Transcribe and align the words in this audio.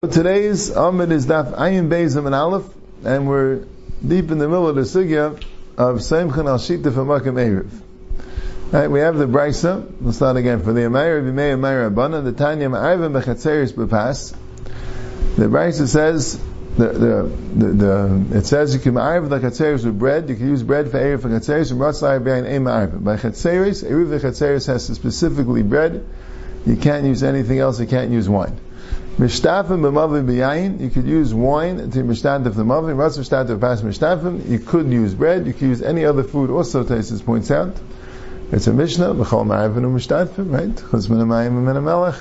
Today's 0.00 0.70
Amid 0.70 1.10
is 1.10 1.26
Daf 1.26 1.56
Ayin 1.56 1.88
Beizim 1.88 2.26
and 2.26 2.32
Aleph, 2.32 2.72
and 3.04 3.26
we're 3.26 3.64
deep 4.06 4.30
in 4.30 4.38
the 4.38 4.46
middle 4.46 4.68
of 4.68 4.76
the 4.76 4.82
sugya 4.82 5.36
of 5.76 5.96
Seimchan 5.96 6.46
al 6.46 6.58
Shita 6.58 6.94
for 6.94 7.04
Makam 7.04 7.34
Erev. 7.34 7.68
Right, 8.70 8.88
we 8.88 9.00
have 9.00 9.16
the 9.16 9.26
Brisa. 9.26 9.84
We'll 10.00 10.12
start 10.12 10.36
again. 10.36 10.62
For 10.62 10.72
the 10.72 10.82
Amayr, 10.82 11.20
Vimei 11.24 11.52
Amayr 11.52 11.88
Abana, 11.88 12.20
the 12.20 12.30
Tanya 12.30 12.68
Ma'arvim 12.68 13.20
Bechatzeris 13.20 13.72
Bepas. 13.72 14.36
The 15.34 15.46
Brisa 15.46 15.88
says, 15.88 16.38
the, 16.76 16.86
the, 16.86 17.32
the, 17.56 17.66
the, 17.72 18.38
it 18.38 18.46
says 18.46 18.74
you 18.74 18.78
can 18.78 18.94
ma'arv 18.94 19.28
the 19.28 19.40
chatzeris 19.40 19.84
with 19.84 19.98
bread, 19.98 20.28
you 20.28 20.36
can 20.36 20.48
use 20.48 20.62
bread 20.62 20.92
for 20.92 20.98
Erev 20.98 21.22
for 21.22 21.28
chatzeris, 21.28 21.72
and 21.72 21.80
Ratzai 21.80 22.22
Bein 22.22 22.46
Ein 22.46 22.62
Ma'arvim. 22.62 23.02
By 23.02 23.16
chatzeris, 23.16 23.82
Erev 23.82 24.10
the 24.10 24.20
chatzeris 24.20 24.68
has 24.68 24.86
specifically 24.86 25.64
bread, 25.64 26.06
you 26.64 26.76
can't 26.76 27.04
use 27.04 27.24
anything 27.24 27.58
else, 27.58 27.80
you 27.80 27.88
can't 27.88 28.12
use 28.12 28.28
wine. 28.28 28.60
Mishtafim 29.18 29.80
b'mavim 29.80 30.26
b'yayin, 30.26 30.80
you 30.80 30.90
could 30.90 31.04
use 31.04 31.34
wine 31.34 31.90
to 31.90 32.04
mishtafim 32.04 32.44
the 32.54 32.62
mavim, 32.62 32.96
ratz 32.96 33.18
mishtafim 33.18 33.60
pas 33.60 33.82
mishtafim, 33.82 34.48
you 34.48 34.60
could 34.60 34.86
use 34.92 35.12
bread, 35.12 35.44
you 35.44 35.52
could 35.52 35.62
use 35.62 35.82
any 35.82 36.04
other 36.04 36.22
food, 36.22 36.50
also 36.50 36.84
Taisus 36.84 37.24
points 37.24 37.50
out. 37.50 37.74
It's 38.52 38.68
a 38.68 38.72
Mishnah, 38.72 39.14
b'chol 39.14 39.44
mishtafim, 39.44 40.52
right? 40.52 40.68
Chutz 40.68 41.10
min 41.10 41.18
ha'mayim 41.18 41.50
min 41.50 42.14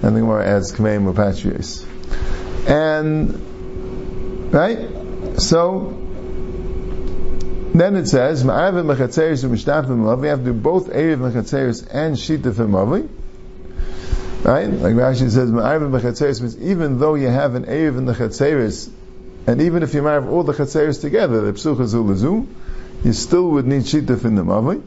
And 0.00 0.16
the 0.16 0.20
Gemara 0.20 0.46
adds 0.46 0.70
k'meim 0.70 1.12
u'patrius. 1.12 1.84
And, 2.68 4.52
right? 4.54 5.40
So, 5.40 5.98
then 7.74 7.96
it 7.96 8.06
says, 8.06 8.44
ma'avim 8.44 8.94
mechatzeris 8.94 9.44
u'mishtafim 9.44 10.22
you 10.22 10.28
have 10.28 10.38
to 10.38 10.44
do 10.44 10.52
both 10.52 10.90
Erev 10.90 11.32
mechatzeris 11.32 11.88
and 11.90 12.14
Shita 12.14 12.52
f'mavi. 12.52 13.08
Right? 14.42 14.70
Like 14.70 14.94
Rashi 14.94 15.30
says, 16.14 16.40
means 16.40 16.58
even 16.58 16.98
though 16.98 17.14
you 17.16 17.28
have 17.28 17.54
an 17.54 17.64
Erev 17.64 17.98
in 17.98 18.04
the 18.06 18.12
chatzeris, 18.12 18.90
and 19.46 19.60
even 19.62 19.82
if 19.82 19.94
you 19.94 20.02
marry 20.02 20.26
all 20.26 20.44
the 20.44 20.52
chatzeris 20.52 21.00
together, 21.00 21.40
the 21.40 21.52
psucha 21.52 21.86
zulazu, 21.86 22.46
you 23.04 23.12
still 23.12 23.50
would 23.50 23.66
need 23.66 23.82
shittif 23.82 24.24
in 24.24 24.36
the 24.36 24.44
mavi, 24.44 24.82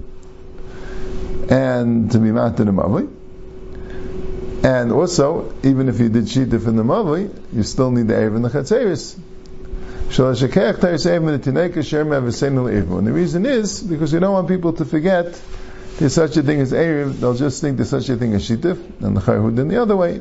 and 1.51 2.11
to 2.11 2.19
be 2.19 2.31
mat 2.31 2.59
in 2.59 2.67
the 2.67 2.71
mavi. 2.71 3.09
And 4.63 4.91
also, 4.91 5.53
even 5.63 5.89
if 5.89 5.99
you 5.99 6.09
did 6.09 6.25
shittif 6.25 6.67
in 6.67 6.75
the 6.75 6.83
mavi, 6.83 7.29
you 7.51 7.63
still 7.63 7.91
need 7.91 8.07
the 8.07 8.13
Erev 8.13 8.35
in 8.37 8.41
the 8.43 8.49
chatzeris. 8.49 9.17
And 10.11 10.17
the 13.07 13.13
reason 13.13 13.45
is 13.45 13.81
because 13.81 14.11
you 14.11 14.19
don't 14.19 14.33
want 14.33 14.47
people 14.49 14.73
to 14.73 14.83
forget 14.83 15.41
there's 16.01 16.15
such 16.15 16.35
a 16.35 16.41
thing 16.41 16.59
as 16.59 16.71
Erev, 16.71 17.19
they'll 17.19 17.35
just 17.35 17.61
think 17.61 17.77
there's 17.77 17.91
such 17.91 18.09
a 18.09 18.15
thing 18.15 18.33
as 18.33 18.49
Shittif, 18.49 19.03
and 19.03 19.15
the 19.15 19.21
Chayhud 19.21 19.59
in 19.59 19.67
the 19.67 19.79
other 19.79 19.95
way. 19.95 20.19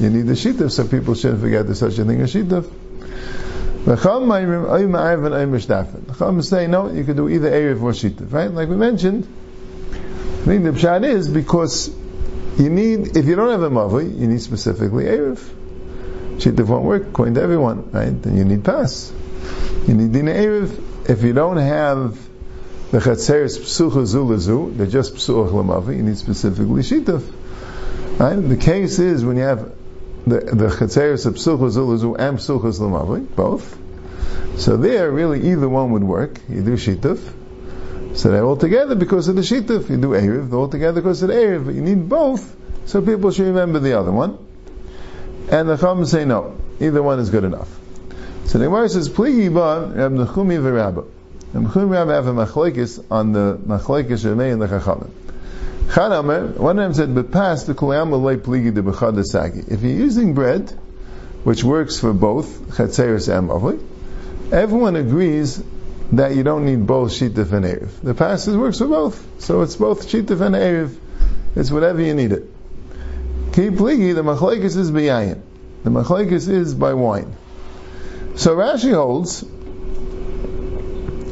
You 0.00 0.10
need 0.10 0.26
the 0.26 0.34
Shittif, 0.34 0.70
so 0.70 0.86
people 0.86 1.14
shouldn't 1.14 1.40
forget 1.40 1.64
there's 1.64 1.78
such 1.78 1.98
a 1.98 2.04
thing 2.04 2.20
as 2.20 2.34
Shittif. 2.34 2.70
The 3.86 3.96
is 6.38 6.48
saying, 6.50 6.70
no, 6.70 6.92
you 6.92 7.04
can 7.04 7.16
do 7.16 7.26
either 7.30 7.50
Erev 7.50 7.80
or 7.80 7.92
Shittif, 7.92 8.30
right? 8.30 8.50
Like 8.50 8.68
we 8.68 8.76
mentioned, 8.76 9.26
I 10.42 10.44
think 10.44 10.64
the 10.64 10.72
Pshat 10.72 11.04
is 11.04 11.26
because 11.26 11.88
you 12.58 12.68
need, 12.68 13.16
if 13.16 13.24
you 13.24 13.34
don't 13.34 13.50
have 13.50 13.62
a 13.62 13.70
Mavi, 13.70 14.20
you 14.20 14.26
need 14.26 14.42
specifically 14.42 15.04
Erev. 15.04 15.38
Shittif 16.36 16.66
won't 16.66 16.84
work 16.84 17.06
according 17.06 17.32
to 17.36 17.40
everyone, 17.40 17.92
right? 17.92 18.10
Then 18.10 18.36
you 18.36 18.44
need 18.44 18.62
Pass. 18.62 19.10
You 19.86 19.94
need 19.94 20.12
Dina 20.12 20.32
Erev. 20.32 21.08
If 21.08 21.22
you 21.22 21.32
don't 21.32 21.56
have 21.56 22.27
the 22.90 22.98
chatzeris 22.98 23.58
psucha 23.58 24.02
zulazu, 24.06 24.76
they're 24.76 24.86
just 24.86 25.14
psuach 25.14 25.50
lamavi, 25.50 25.96
you 25.96 26.02
need 26.02 26.16
specifically 26.16 26.82
shituf. 26.82 27.22
Right? 28.18 28.36
The 28.36 28.56
case 28.56 28.98
is 28.98 29.24
when 29.24 29.36
you 29.36 29.42
have 29.42 29.72
the, 30.26 30.40
the 30.40 30.68
chatzeris 30.68 31.26
of 31.26 31.34
psucha 31.34 31.70
zulazu 31.70 32.16
and 32.18 32.38
psuchas 32.38 32.80
lamavi, 32.80 33.34
both. 33.36 33.78
So 34.58 34.76
there, 34.76 35.10
really, 35.10 35.50
either 35.52 35.68
one 35.68 35.92
would 35.92 36.04
work. 36.04 36.40
You 36.48 36.62
do 36.62 36.74
shituf. 36.74 38.16
So 38.16 38.30
they're 38.30 38.44
all 38.44 38.56
together 38.56 38.94
because 38.94 39.28
of 39.28 39.36
the 39.36 39.42
shituf. 39.42 39.90
You 39.90 39.98
do 39.98 40.08
Erev, 40.08 40.50
they're 40.50 40.58
all 40.58 40.68
together 40.68 41.00
because 41.00 41.22
of 41.22 41.28
the 41.28 41.34
Erev. 41.34 41.66
But 41.66 41.74
you 41.74 41.82
need 41.82 42.08
both, 42.08 42.56
so 42.86 43.02
people 43.02 43.30
should 43.30 43.46
remember 43.46 43.78
the 43.78 43.98
other 43.98 44.10
one. 44.10 44.38
And 45.50 45.68
the 45.68 45.76
Chum 45.76 46.04
say 46.06 46.24
no, 46.24 46.58
either 46.80 47.02
one 47.02 47.18
is 47.18 47.30
good 47.30 47.44
enough. 47.44 47.68
So 48.46 48.58
the 48.58 48.64
Gemara 48.64 48.88
says, 48.88 49.08
Pligi 49.10 49.52
ba 49.52 49.92
Rab 49.94 50.12
Nechumi 50.12 50.58
v'Rabba. 50.58 51.06
And 51.54 51.66
Mechum 51.66 51.90
Rav 51.90 52.08
have 52.08 52.26
a 52.26 52.32
machlekes 52.32 53.02
on 53.10 53.32
the 53.32 53.58
machlekes 53.64 54.24
Shemei 54.24 54.52
and 54.52 54.60
the 54.60 54.66
Chachamim. 54.66 55.10
Chanamer, 55.88 56.54
one 56.58 56.78
of 56.78 56.84
them 56.84 56.94
said, 56.94 57.14
but 57.14 57.32
pass 57.32 57.64
the 57.64 57.72
kulayam 57.72 58.10
alei 58.10 58.36
pligi 58.36 58.74
de 58.74 59.24
sagi. 59.24 59.64
If 59.66 59.82
you're 59.82 59.92
using 59.92 60.34
bread, 60.34 60.70
which 61.44 61.64
works 61.64 61.98
for 61.98 62.12
both 62.12 62.76
chatzeris 62.76 63.34
and 63.34 63.48
mavli, 63.48 63.82
everyone 64.52 64.96
agrees 64.96 65.62
that 66.12 66.34
you 66.34 66.42
don't 66.42 66.66
need 66.66 66.86
both 66.86 67.12
shittif 67.12 67.52
and 67.52 67.64
erev. 67.64 67.88
The 68.02 68.12
passage 68.12 68.54
works 68.54 68.78
for 68.78 68.88
both, 68.88 69.42
so 69.42 69.62
it's 69.62 69.76
both 69.76 70.06
shittif 70.08 70.42
and 70.42 70.54
erev. 70.54 70.94
It's 71.56 71.70
whatever 71.70 72.02
you 72.02 72.12
need 72.12 72.32
it. 72.32 72.44
Ki 73.52 73.70
pligi, 73.70 74.14
the 74.14 74.22
machlekes 74.22 74.76
is. 74.76 74.92
The 74.92 75.90
machlekes 75.90 76.48
is 76.48 76.74
by 76.74 76.92
wine. 76.92 77.34
So 78.36 78.54
Rashi 78.56 78.92
holds 78.92 79.42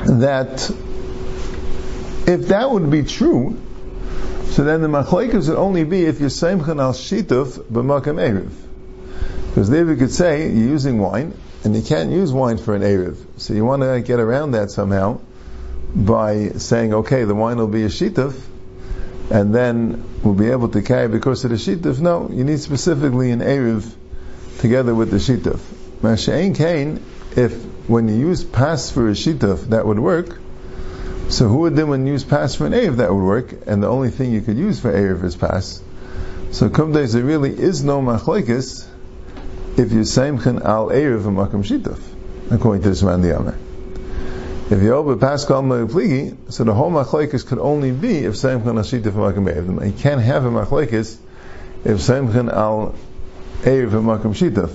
that 0.07 0.71
if 2.27 2.49
that 2.49 2.71
would 2.71 2.91
be 2.91 3.03
true, 3.05 3.61
so 4.47 4.65
then 4.65 4.81
the 4.83 4.89
machlekes 4.89 5.49
would 5.49 5.59
only 5.59 5.85
be 5.85 6.05
if 6.05 6.19
you're 6.21 6.29
seimchen 6.29 6.81
al 6.81 6.93
shituf 6.93 7.59
b'makam 7.71 8.17
erev. 8.17 8.53
Because 9.49 9.71
there 9.71 9.87
we 9.87 9.97
could 9.97 10.11
say 10.11 10.51
you're 10.51 10.69
using 10.69 10.99
wine, 10.99 11.35
and 11.65 11.75
you 11.75 11.83
can't 11.83 12.11
use 12.11 12.33
wine 12.33 12.59
for 12.59 12.75
an 12.75 12.83
erev. 12.83 13.17
So 13.37 13.55
you 13.55 13.65
want 13.65 13.83
to 13.83 14.01
get 14.01 14.21
around 14.21 14.53
that 14.53 14.71
somehow 14.71 15.21
by 15.95 16.51
saying, 16.51 16.95
okay, 16.95 17.25
the 17.25 17.35
wine 17.35 17.59
will 17.59 17.69
be 17.69 17.85
a 17.85 17.89
shituf, 17.89 18.39
and 19.31 19.55
then 19.55 20.05
we'll 20.23 20.35
be 20.35 20.51
able 20.51 20.69
to 20.69 20.83
carry 20.83 21.09
because 21.09 21.45
of 21.45 21.51
the 21.51 21.57
shituf. 21.57 22.01
No, 22.01 22.29
you 22.31 22.45
need 22.45 22.61
specifically 22.61 23.31
an 23.31 23.41
erev 23.41 23.91
together 24.59 24.95
with 24.95 25.11
the 25.11 25.19
shituf. 25.19 25.61
Masha'in 26.03 26.55
kain, 26.57 27.03
if 27.37 27.53
when 27.87 28.09
you 28.09 28.15
use 28.15 28.43
pass 28.43 28.91
for 28.91 29.09
a 29.09 29.13
shituf, 29.13 29.69
that 29.69 29.87
would 29.87 29.99
work. 29.99 30.39
So 31.29 31.49
who 31.49 31.59
would 31.59 31.77
then 31.77 31.89
when 31.89 32.07
use 32.07 32.25
pass 32.25 32.55
for 32.55 32.67
an 32.67 32.73
Erev, 32.73 32.97
that 32.97 33.13
would 33.13 33.25
work, 33.25 33.55
and 33.67 33.83
the 33.83 33.89
only 33.89 34.11
thing 34.11 34.33
you 34.33 34.41
could 34.41 34.57
use 34.57 34.81
for 34.81 34.93
Erev 34.93 35.25
is 35.25 35.37
pass. 35.37 35.83
So 36.53 36.69
kumdays, 36.69 37.15
there 37.15 37.25
really 37.25 37.51
is 37.51 37.83
no 37.83 38.01
machlekes 38.01 38.87
if 39.77 39.93
you 39.93 40.01
saimchen 40.01 40.63
al 40.63 40.89
Erev 40.89 41.27
and 41.27 41.37
makam 41.37 41.65
shituf, 41.65 42.01
according 42.51 42.83
to 42.83 42.89
this 42.89 43.03
man 43.03 43.23
the 43.23 43.37
Amr. 43.37 43.59
If 44.71 44.83
you 44.83 44.95
open 44.95 45.19
Pascal 45.19 45.63
pligi, 45.63 46.37
so 46.53 46.65
the 46.65 46.75
whole 46.75 46.91
machlekes 46.91 47.47
could 47.47 47.59
only 47.59 47.93
be 47.93 48.19
if 48.19 48.35
saimchen 48.35 48.77
al 48.77 48.85
shituf 48.85 49.15
and 49.15 49.47
makam 49.47 49.53
Erev. 49.53 49.87
You 49.87 49.93
can't 49.93 50.21
have 50.21 50.45
a 50.45 50.51
machlekes 50.51 51.19
if 51.85 51.99
saimchen 51.99 52.53
al 52.53 52.95
Erev 53.63 53.95
and 53.95 54.07
makam 54.07 54.35
shituf. 54.35 54.75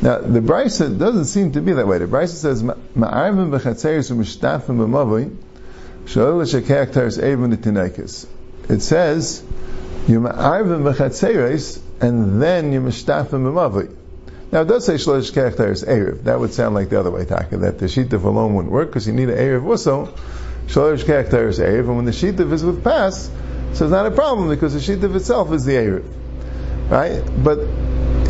Now, 0.00 0.18
the 0.18 0.40
Brisa 0.40 0.96
doesn't 0.96 1.24
seem 1.24 1.52
to 1.52 1.60
be 1.60 1.72
that 1.72 1.86
way. 1.88 1.98
The 1.98 2.06
Brisa 2.06 2.28
says, 2.28 2.62
Ma'arvim 2.62 3.50
b'chatzeris 3.50 4.12
u'mishtafim 4.12 4.78
b'mavoi, 4.78 5.36
sh'ol 6.06 6.38
l'shekek 6.38 6.92
teres 6.92 7.18
evin 7.18 7.52
l'tinekis. 7.52 8.26
It 8.68 8.80
says, 8.80 9.42
you 10.06 10.20
ma'arvim 10.20 10.92
b'chatzeris, 10.92 11.80
and 12.00 12.40
then 12.40 12.72
you 12.72 12.80
mishtafim 12.80 13.42
b'mavoi. 13.42 13.96
Now, 14.52 14.60
it 14.62 14.66
does 14.66 14.86
say 14.86 14.94
shlosh 14.94 15.32
kech 15.32 15.56
teres 15.56 15.82
erev. 15.82 16.22
That 16.24 16.38
would 16.38 16.54
sound 16.54 16.76
like 16.76 16.90
the 16.90 17.00
other 17.00 17.10
way, 17.10 17.24
Taka, 17.24 17.58
that 17.58 17.80
the 17.80 17.86
shittif 17.86 18.22
alone 18.22 18.54
wouldn't 18.54 18.72
work, 18.72 18.88
because 18.88 19.06
you 19.06 19.12
need 19.12 19.28
an 19.30 19.36
erev 19.36 19.66
also. 19.66 20.14
Shlosh 20.68 21.04
kech 21.04 21.30
teres 21.30 21.58
erev, 21.58 21.80
and 21.80 21.96
when 21.96 22.04
the 22.04 22.12
shittif 22.12 22.52
is 22.52 22.64
with 22.64 22.84
pass, 22.84 23.30
so 23.72 23.84
it's 23.84 23.90
not 23.90 24.06
a 24.06 24.12
problem, 24.12 24.48
because 24.48 24.74
the 24.74 24.80
shittif 24.80 25.14
itself 25.16 25.52
is 25.52 25.64
the 25.64 25.72
erev. 25.72 26.04
Right? 26.88 27.22
But 27.42 27.58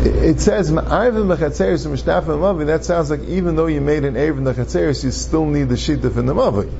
it 0.01 0.39
says 0.39 0.71
ma'arvim 0.71 1.35
b'chatzeris 1.35 1.85
u'mishtafim 1.85 2.39
mavi. 2.39 2.67
That 2.67 2.85
sounds 2.85 3.09
like 3.09 3.21
even 3.23 3.57
though 3.57 3.65
you 3.65 3.81
made 3.81 4.05
an 4.05 4.13
erev 4.13 4.37
in 4.37 4.45
the 4.45 4.53
chatzeris, 4.53 5.03
you 5.03 5.11
still 5.11 5.45
need 5.45 5.67
the 5.67 5.75
shittif 5.75 6.15
in 6.15 6.25
the 6.25 6.33
mavi. 6.33 6.71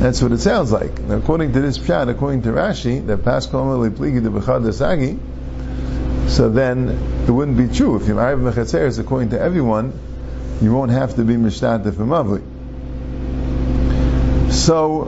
That's 0.00 0.20
what 0.20 0.32
it 0.32 0.38
sounds 0.38 0.72
like. 0.72 0.98
Now, 1.00 1.18
according 1.18 1.52
to 1.52 1.60
this 1.60 1.78
pshat, 1.78 2.08
according 2.08 2.42
to 2.42 2.48
Rashi, 2.48 3.06
that 3.06 3.20
paskom 3.20 3.88
pligi 3.90 4.20
de 4.20 4.30
b'chad. 4.30 5.20
So 6.28 6.48
then 6.50 6.88
it 6.88 7.30
wouldn't 7.30 7.56
be 7.56 7.68
true 7.68 7.96
if 7.96 8.08
you 8.08 8.14
ma'arvim 8.14 8.52
b'chatzeris. 8.52 8.98
According 8.98 9.30
to 9.30 9.40
everyone, 9.40 9.92
you 10.60 10.72
won't 10.74 10.90
have 10.90 11.14
to 11.14 11.24
be 11.24 11.34
mishtafim 11.34 11.92
mavi. 11.92 12.42
So, 14.52 15.04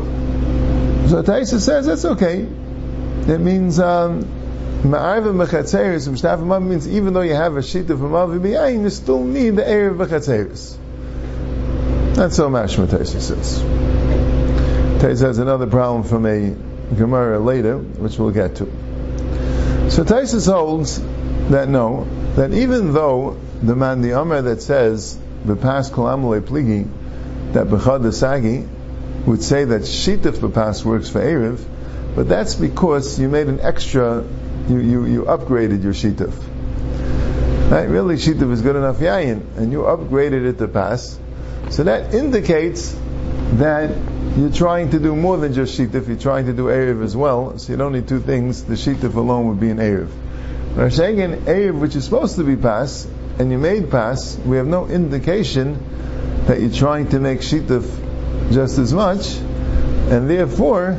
so 1.09 1.23
Taisa 1.25 1.59
says 1.59 1.87
that's 1.87 2.05
okay. 2.05 2.43
It 2.43 3.39
means. 3.39 3.81
Um, 3.81 4.36
Ma'arva 4.87 5.35
mechatzeris 5.35 6.07
u'mishtaf 6.07 6.63
means 6.63 6.87
even 6.87 7.13
though 7.13 7.23
you 7.23 7.35
have 7.35 7.57
a 7.57 7.63
sheet 7.63 7.91
of 7.91 7.99
amav 7.99 8.39
b'yayin, 8.39 8.83
you 8.83 8.91
still 8.91 9.25
need 9.25 9.57
the 9.57 9.63
erev 9.63 9.97
mechatzeris. 9.97 10.77
That's 12.15 12.37
so 12.37 12.49
Mashma 12.49 12.87
Taisa 12.87 13.21
says. 13.21 13.63
Taisa 15.03 15.27
has 15.27 15.39
another 15.39 15.67
problem 15.67 16.05
from 16.05 16.25
a 16.25 16.55
Gemara 16.95 17.41
later, 17.41 17.79
which 17.79 18.17
we'll 18.17 18.31
get 18.31 18.57
to. 18.57 18.67
So 19.91 20.05
Taisa 20.05 20.53
holds 20.53 21.01
that 21.51 21.69
no, 21.69 22.07
that 22.37 22.53
even 22.53 22.93
though 22.93 23.37
the 23.61 23.75
man 23.75 24.03
the 24.03 24.13
Amr 24.13 24.43
that 24.43 24.63
says 24.63 25.19
bepas 25.45 25.91
kolamule 25.91 26.41
pligi 26.43 26.89
that 27.55 27.67
bechad 27.67 28.03
the 28.03 28.13
sagi 28.13 28.65
would 29.27 29.43
say 29.43 29.65
that 29.65 29.83
shittif 29.83 30.39
bepas 30.39 30.85
works 30.85 31.09
for 31.09 31.21
erev, 31.21 31.65
but 32.15 32.29
that's 32.29 32.55
because 32.55 33.19
you 33.19 33.29
made 33.29 33.49
an 33.49 33.61
extra, 33.61 34.25
you 34.69 34.79
you, 34.79 35.05
you 35.07 35.23
upgraded 35.23 35.83
your 35.83 35.93
shittif. 35.93 36.33
Right? 37.71 37.89
Really, 37.89 38.17
shittif 38.17 38.53
is 38.53 38.63
good 38.63 38.77
enough 38.77 38.99
yayin, 38.99 39.57
and 39.57 39.73
you 39.73 39.81
upgraded 39.81 40.45
it 40.47 40.59
to 40.59 40.69
pass. 40.69 41.19
So 41.71 41.83
that 41.85 42.15
indicates 42.15 42.97
that 43.55 43.91
you're 44.37 44.53
trying 44.53 44.91
to 44.91 44.99
do 44.99 45.17
more 45.17 45.37
than 45.37 45.55
just 45.55 45.79
shittif, 45.79 46.09
you're 46.09 46.17
trying 46.17 46.47
to 46.47 46.53
do 46.53 46.65
erev 46.65 47.03
as 47.03 47.17
well, 47.17 47.59
so 47.59 47.73
you 47.73 47.77
don't 47.79 47.93
need 47.93 48.07
two 48.07 48.21
things, 48.21 48.65
the 48.65 48.75
shittif 48.75 49.15
alone 49.15 49.49
would 49.49 49.61
be 49.61 49.71
an 49.71 49.79
erev. 49.79 50.09
Rashi 50.75 51.13
again, 51.13 51.41
erev, 51.47 51.81
which 51.81 51.97
is 51.97 52.05
supposed 52.05 52.37
to 52.37 52.45
be 52.45 52.55
pass, 52.55 53.07
and 53.39 53.51
you 53.51 53.59
made 53.59 53.91
pass, 53.91 54.37
we 54.39 54.59
have 54.59 54.67
no 54.67 54.87
indication 54.87 56.45
that 56.47 56.61
you're 56.61 56.71
trying 56.71 57.09
to 57.09 57.19
make 57.19 57.41
shittif 57.41 57.83
just 58.53 58.79
as 58.79 58.93
much, 58.93 59.37
and 59.37 60.29
therefore, 60.29 60.93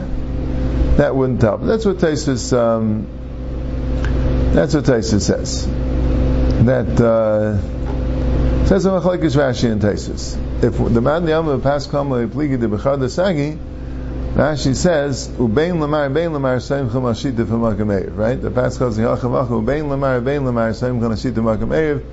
that 0.97 1.15
wouldn't 1.15 1.41
help. 1.41 1.61
That's 1.61 1.85
what 1.85 1.97
Taisus, 1.97 2.57
um, 2.57 3.07
that's 4.53 4.73
what 4.73 4.83
Taisus 4.85 5.21
says. 5.21 5.67
That, 6.65 6.99
uh, 6.99 8.65
says 8.65 8.85
a 8.85 8.89
machlekes 8.89 9.35
Rashi 9.35 9.71
and 9.71 9.81
Taisus. 9.81 10.35
If 10.61 10.77
the 10.93 11.01
man 11.01 11.23
the 11.23 11.31
Yom 11.31 11.61
pas 11.61 11.87
kam 11.87 12.09
pligi 12.09 12.59
de 12.59 12.67
bechad 12.67 13.09
sagi, 13.09 13.57
Rashi 14.35 14.75
says 14.75 15.29
ubein 15.29 15.79
lamar 15.79 16.09
bein 16.09 16.33
lamar 16.33 16.59
seim 16.59 16.91
chum 16.91 17.03
ashita 17.03 17.45
f'makam 17.45 18.15
Right? 18.15 18.41
The 18.41 18.51
pas 18.51 18.77
hachavachu 18.77 19.63
ubein 19.63 19.87
lamar 19.89 20.19
bein 20.21 20.43
lamar 20.45 20.71
seim 20.71 20.99
chum 20.99 21.11
ashita 21.11 21.35
f'makam 21.35 22.03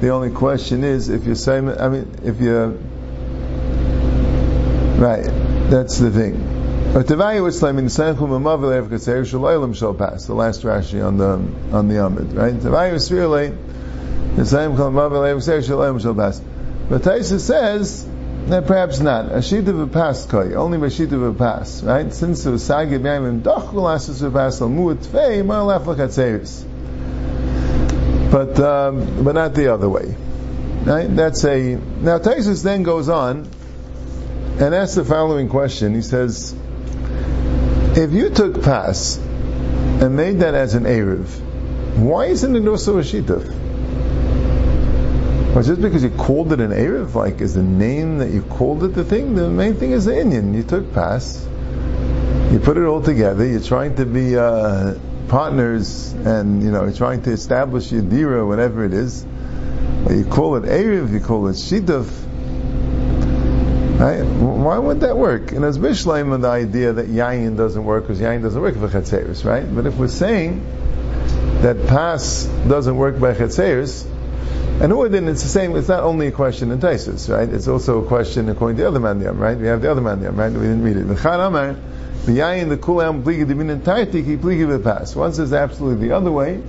The 0.00 0.08
only 0.08 0.30
question 0.30 0.82
is 0.82 1.08
if 1.08 1.24
you're 1.24 1.34
saying, 1.34 1.68
I 1.78 1.88
mean, 1.88 2.10
if 2.24 2.40
you're 2.40 2.68
right, 4.98 5.26
that's 5.70 5.98
the 5.98 6.10
thing. 6.10 6.47
But 6.92 7.06
the 7.06 7.16
Tavayu 7.16 7.42
was 7.42 7.62
like 7.62 7.76
in 7.76 7.84
Senchum 7.86 8.30
Amavel 8.30 8.74
Ev 8.74 8.86
Katseir 8.86 9.20
Shalaylam 9.20 9.76
shall 9.76 9.92
pass. 9.92 10.26
The 10.26 10.34
last 10.34 10.62
Rashi 10.62 11.04
on 11.04 11.18
the 11.18 11.76
on 11.76 11.88
the 11.88 12.04
Amid, 12.04 12.32
right? 12.32 12.54
Tavayu 12.54 12.94
was 12.94 13.12
really 13.12 13.52
the 14.36 14.46
same 14.46 14.72
Amavel 14.72 15.28
Ev 15.28 15.36
Katseir 15.36 15.60
Shalaylam 15.62 16.00
shall 16.00 16.14
pass. 16.14 16.40
But 16.88 17.02
Taisa 17.02 17.38
says 17.38 18.08
that 18.46 18.66
perhaps 18.66 19.00
not. 19.00 19.30
A 19.32 19.42
sheet 19.42 19.68
of 19.68 19.78
a 19.78 19.86
pass 19.86 20.24
koy, 20.24 20.54
only 20.54 20.84
a 20.84 20.90
sheet 20.90 21.12
of 21.12 21.22
a 21.22 21.34
pass, 21.34 21.82
right? 21.82 22.10
Since 22.12 22.46
was 22.46 22.64
Sagi 22.64 22.96
B'yamim 22.96 23.42
Doch 23.42 23.72
Asus 23.74 24.22
of 24.22 24.32
pass 24.32 24.62
Al 24.62 24.70
Muat 24.70 25.04
Fei 25.04 25.42
Mar 25.42 25.64
Laf 25.64 25.82
Lakatseris. 25.82 26.64
But 28.30 28.58
um, 28.60 29.24
but 29.24 29.32
not 29.32 29.54
the 29.54 29.72
other 29.74 29.90
way. 29.90 30.16
Right? 30.84 31.14
That's 31.14 31.44
a 31.44 31.74
now 32.00 32.18
Taisus 32.18 32.62
then 32.62 32.82
goes 32.82 33.10
on 33.10 33.46
and 34.58 34.74
asks 34.74 34.94
the 34.94 35.04
following 35.04 35.48
question. 35.48 35.94
He 35.94 36.02
says, 36.02 36.54
if 37.98 38.12
you 38.12 38.30
took 38.30 38.62
pas 38.62 39.16
and 39.16 40.14
made 40.14 40.38
that 40.38 40.54
as 40.54 40.74
an 40.74 40.84
Erev, 40.84 41.26
why 41.96 42.26
isn't 42.26 42.54
it 42.54 42.68
also 42.68 42.98
a 42.98 43.02
Shituf? 43.02 43.44
Well, 45.52 45.64
just 45.64 45.82
because 45.82 46.04
you 46.04 46.10
called 46.10 46.52
it 46.52 46.60
an 46.60 46.70
Erev, 46.70 47.14
like 47.14 47.40
is 47.40 47.54
the 47.54 47.62
name 47.62 48.18
that 48.18 48.30
you 48.30 48.42
called 48.42 48.84
it 48.84 48.94
the 48.94 49.04
thing? 49.04 49.34
The 49.34 49.50
main 49.50 49.74
thing 49.74 49.90
is 49.90 50.04
the 50.04 50.16
Indian. 50.16 50.54
You 50.54 50.62
took 50.62 50.92
pas, 50.92 51.44
you 52.52 52.60
put 52.62 52.76
it 52.76 52.84
all 52.84 53.02
together, 53.02 53.44
you're 53.44 53.60
trying 53.60 53.96
to 53.96 54.06
be 54.06 54.36
uh, 54.36 54.94
partners 55.26 56.12
and, 56.12 56.62
you 56.62 56.70
know, 56.70 56.84
you're 56.84 56.92
trying 56.92 57.22
to 57.22 57.32
establish 57.32 57.90
your 57.90 58.02
dira, 58.02 58.46
whatever 58.46 58.84
it 58.84 58.94
is. 58.94 59.24
You 60.08 60.24
call 60.24 60.54
it 60.54 60.62
Erev, 60.62 61.10
you 61.12 61.18
call 61.18 61.48
it 61.48 61.56
Shituf, 61.56 62.08
Right? 63.98 64.22
Why 64.22 64.78
would 64.78 65.00
that 65.00 65.16
work? 65.16 65.50
And 65.50 65.64
as 65.64 65.76
Bishleim, 65.76 66.40
the 66.40 66.48
idea 66.48 66.92
that 66.92 67.08
yayin 67.08 67.56
doesn't 67.56 67.84
work 67.84 68.04
because 68.04 68.20
yayin 68.20 68.42
doesn't 68.42 68.60
work 68.60 68.76
for 68.76 68.88
chetzeris, 68.88 69.44
right? 69.44 69.64
But 69.74 69.86
if 69.86 69.96
we're 69.96 70.06
saying 70.06 70.64
that 71.62 71.88
pass 71.88 72.44
doesn't 72.44 72.96
work 72.96 73.18
by 73.18 73.34
chetzeris, 73.34 74.06
and 74.80 74.92
Uadin, 74.92 75.28
it's 75.28 75.42
the 75.42 75.48
same. 75.48 75.74
It's 75.74 75.88
not 75.88 76.04
only 76.04 76.28
a 76.28 76.30
question 76.30 76.70
in 76.70 76.78
Taisus, 76.78 77.28
right? 77.28 77.48
It's 77.48 77.66
also 77.66 78.04
a 78.04 78.06
question 78.06 78.48
according 78.48 78.76
to 78.76 78.84
the 78.84 78.88
other 78.88 79.00
mandiyam, 79.00 79.36
right? 79.36 79.58
We 79.58 79.66
have 79.66 79.82
the 79.82 79.90
other 79.90 80.00
mandiyam, 80.00 80.36
right? 80.36 80.52
We 80.52 80.60
didn't 80.60 80.84
read 80.84 80.96
it. 80.96 81.02
The 81.02 81.46
Amar, 81.46 81.72
the 82.24 82.32
yayin, 82.32 82.68
the 82.68 82.76
kulam 82.76 83.24
pligi 83.24 83.44
divin 83.44 83.68
entirety, 83.70 84.22
ki 84.22 84.36
pligi 84.36 84.68
with 84.68 84.84
pas. 84.84 85.16
One 85.16 85.32
says 85.32 85.52
absolutely 85.52 86.06
the 86.06 86.14
other 86.14 86.30
way, 86.30 86.62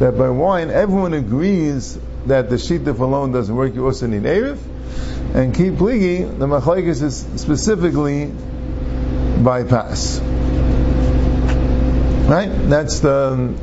that 0.00 0.18
by 0.18 0.28
wine 0.28 0.68
everyone 0.68 1.14
agrees 1.14 1.98
that 2.28 2.48
the 2.48 2.56
shittif 2.56 2.98
alone 2.98 3.32
doesn't 3.32 3.54
work. 3.54 3.74
You 3.74 3.84
also 3.86 4.06
need 4.06 4.22
erev. 4.22 4.58
And 5.34 5.54
keep 5.54 5.74
pligi, 5.74 6.38
the 6.38 6.46
machlekes 6.46 7.02
is 7.02 7.26
specifically 7.36 8.32
bypass. 9.42 10.20
Right? 12.28 12.50
That's 12.68 13.00
the 13.00 13.54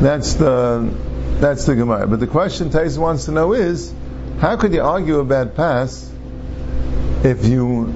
that's 0.00 0.34
the 0.34 0.92
that's 1.40 1.66
the 1.66 1.74
Gemara. 1.74 2.06
But 2.06 2.20
the 2.20 2.26
question 2.26 2.70
Tais 2.70 2.96
wants 2.98 3.26
to 3.26 3.32
know 3.32 3.52
is, 3.52 3.92
how 4.40 4.56
could 4.56 4.72
you 4.72 4.82
argue 4.82 5.18
about 5.18 5.54
pass 5.54 6.10
if 7.24 7.44
you 7.44 7.92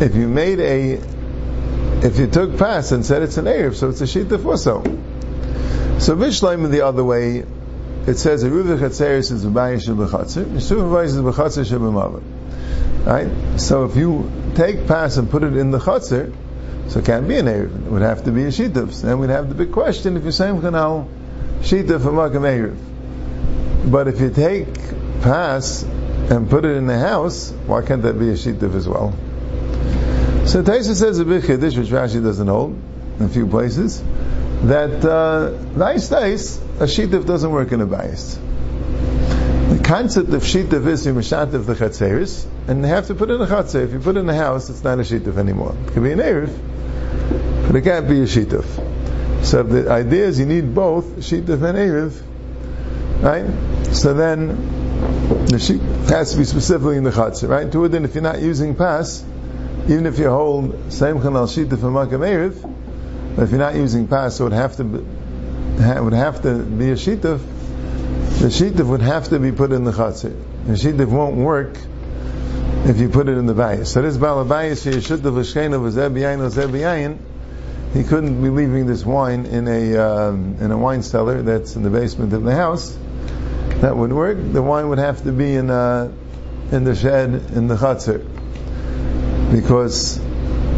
if 0.00 0.14
you 0.14 0.28
made 0.28 0.60
a 0.60 1.00
if 2.04 2.18
you 2.18 2.26
took 2.26 2.58
pass 2.58 2.92
and 2.92 3.04
said 3.04 3.22
it's 3.22 3.38
an 3.38 3.46
Erev, 3.46 3.74
so 3.74 3.88
it's 3.88 4.00
a 4.00 4.06
sheet 4.06 4.30
of 4.32 4.46
also. 4.46 4.82
So 5.98 6.16
Vishleim 6.16 6.70
the 6.70 6.82
other 6.82 7.04
way 7.04 7.44
it 8.06 8.18
says 8.18 8.42
a 8.42 8.50
Ruva 8.50 8.78
Chatzeris 8.78 9.32
is 9.32 9.44
V'bayim 9.44 9.80
Shebechatzer, 9.82 10.60
supervises 10.60 11.20
Bechatzer 11.20 11.64
Shebemava. 11.64 12.22
Right? 13.06 13.60
So 13.60 13.84
if 13.84 13.96
you 13.96 14.30
take 14.54 14.86
pass 14.86 15.16
and 15.16 15.30
put 15.30 15.42
it 15.42 15.56
in 15.56 15.70
the 15.70 15.78
Chatzer, 15.78 16.34
so 16.88 16.98
it 17.00 17.06
can't 17.06 17.26
be 17.26 17.38
an 17.38 17.46
Erev. 17.46 17.86
It 17.86 17.90
would 17.90 18.02
have 18.02 18.24
to 18.24 18.30
be 18.30 18.44
a 18.44 18.48
Shituf. 18.48 19.00
Then 19.00 19.18
we'd 19.18 19.30
have 19.30 19.48
the 19.48 19.54
big 19.54 19.72
question 19.72 20.16
if 20.16 20.22
you're 20.22 20.32
saying 20.32 20.60
Chanal, 20.60 21.08
Shituf 21.60 22.02
for 22.02 22.12
Makam 22.12 22.42
Erev. 22.42 23.90
But 23.90 24.08
if 24.08 24.20
you 24.20 24.30
take 24.30 24.66
pass 25.22 25.82
and 25.82 26.48
put 26.48 26.64
it 26.64 26.76
in 26.76 26.86
the 26.86 26.98
house, 26.98 27.50
why 27.66 27.82
can't 27.82 28.02
that 28.02 28.18
be 28.18 28.30
a 28.30 28.34
Shituf 28.34 28.74
as 28.74 28.86
well? 28.86 29.12
So 30.46 30.62
Taisa 30.62 30.94
says 30.94 31.18
a 31.18 31.24
big 31.24 31.42
Chiddush, 31.42 31.76
which 31.76 31.88
Rashi 31.88 32.22
doesn't 32.22 32.46
hold 32.46 32.78
in 33.18 33.24
a 33.24 33.28
few 33.28 33.46
places, 33.46 34.02
that 34.68 35.04
uh, 35.04 35.50
nice, 35.76 36.10
nice, 36.10 36.56
a 36.56 36.86
shittif 36.86 37.26
doesn't 37.26 37.50
work 37.50 37.72
in 37.72 37.80
a 37.80 37.86
bias. 37.86 38.36
The 38.36 39.80
concept 39.84 40.30
of 40.30 40.42
shittif 40.42 40.86
is 40.86 41.04
you 41.04 41.12
mishatif 41.12 41.66
the 41.66 41.74
chatzeris, 41.74 42.46
and 42.66 42.80
you 42.80 42.86
have 42.86 43.08
to 43.08 43.14
put 43.14 43.30
in 43.30 43.40
a 43.40 43.46
chatzer. 43.46 43.84
If 43.84 43.92
you 43.92 43.98
put 43.98 44.16
in 44.16 44.26
the 44.26 44.34
house, 44.34 44.70
it's 44.70 44.82
not 44.82 44.98
a 44.98 45.02
shittif 45.02 45.36
anymore. 45.36 45.76
It 45.86 45.92
can 45.92 46.02
be 46.02 46.12
an 46.12 46.18
erev, 46.18 47.66
but 47.66 47.76
it 47.76 47.82
can't 47.82 48.08
be 48.08 48.20
a 48.20 48.24
shittif. 48.24 48.64
So 49.44 49.62
the 49.62 49.90
idea 49.90 50.24
is 50.26 50.38
you 50.38 50.46
need 50.46 50.74
both 50.74 51.04
shittif 51.18 51.62
and 51.62 51.78
erev, 51.78 52.22
right? 53.22 53.94
So 53.94 54.14
then 54.14 55.46
the 55.46 55.58
sheet 55.58 55.82
has 56.08 56.32
to 56.32 56.38
be 56.38 56.44
specifically 56.44 56.96
in 56.96 57.04
the 57.04 57.10
chatzer, 57.10 57.48
right? 57.50 57.70
To 57.70 57.84
it, 57.84 57.94
if 57.94 58.14
you're 58.14 58.22
not 58.22 58.40
using 58.40 58.74
pas, 58.74 59.22
even 59.88 60.06
if 60.06 60.18
you 60.18 60.30
hold 60.30 60.90
same 60.90 61.18
chanal 61.18 61.46
shittif 61.46 61.72
and 61.72 61.94
makam 61.94 62.20
erev, 62.20 62.73
but 63.34 63.42
if 63.42 63.50
you're 63.50 63.58
not 63.58 63.74
using 63.74 64.06
pas, 64.06 64.36
so 64.36 64.44
it 64.44 64.50
would 64.50 64.56
have 64.56 64.76
to 64.76 64.84
be, 64.84 64.98
would 64.98 66.12
have 66.12 66.42
to 66.42 66.58
be 66.58 66.90
a 66.90 66.94
shituf. 66.94 67.40
The 68.40 68.48
shituf 68.48 68.86
would 68.86 69.00
have 69.00 69.28
to 69.28 69.38
be 69.38 69.52
put 69.52 69.72
in 69.72 69.84
the 69.84 69.92
chatzir. 69.92 70.36
The 70.66 70.74
shituf 70.74 71.08
won't 71.08 71.36
work 71.36 71.76
if 72.86 72.98
you 72.98 73.08
put 73.08 73.28
it 73.28 73.38
in 73.38 73.46
the 73.46 73.54
bayis. 73.54 73.86
So 73.86 74.02
this 74.02 74.16
balabayis 74.16 74.84
here, 74.84 75.00
v'shkeina 75.00 75.80
v'zebiyayin 75.80 76.50
v'zebiyayin, 76.50 77.18
he 77.94 78.04
couldn't 78.04 78.42
be 78.42 78.50
leaving 78.50 78.86
this 78.86 79.04
wine 79.04 79.46
in 79.46 79.66
a 79.68 79.96
um, 79.96 80.56
in 80.60 80.70
a 80.70 80.78
wine 80.78 81.02
cellar 81.02 81.42
that's 81.42 81.76
in 81.76 81.82
the 81.82 81.90
basement 81.90 82.32
of 82.32 82.42
the 82.42 82.54
house. 82.54 82.96
That 83.80 83.96
would 83.96 84.12
work. 84.12 84.38
The 84.52 84.62
wine 84.62 84.88
would 84.88 84.98
have 84.98 85.22
to 85.24 85.32
be 85.32 85.54
in 85.54 85.70
uh, 85.70 86.12
in 86.70 86.84
the 86.84 86.94
shed 86.94 87.30
in 87.54 87.66
the 87.66 87.76
chatzir 87.76 88.24
because 89.52 90.18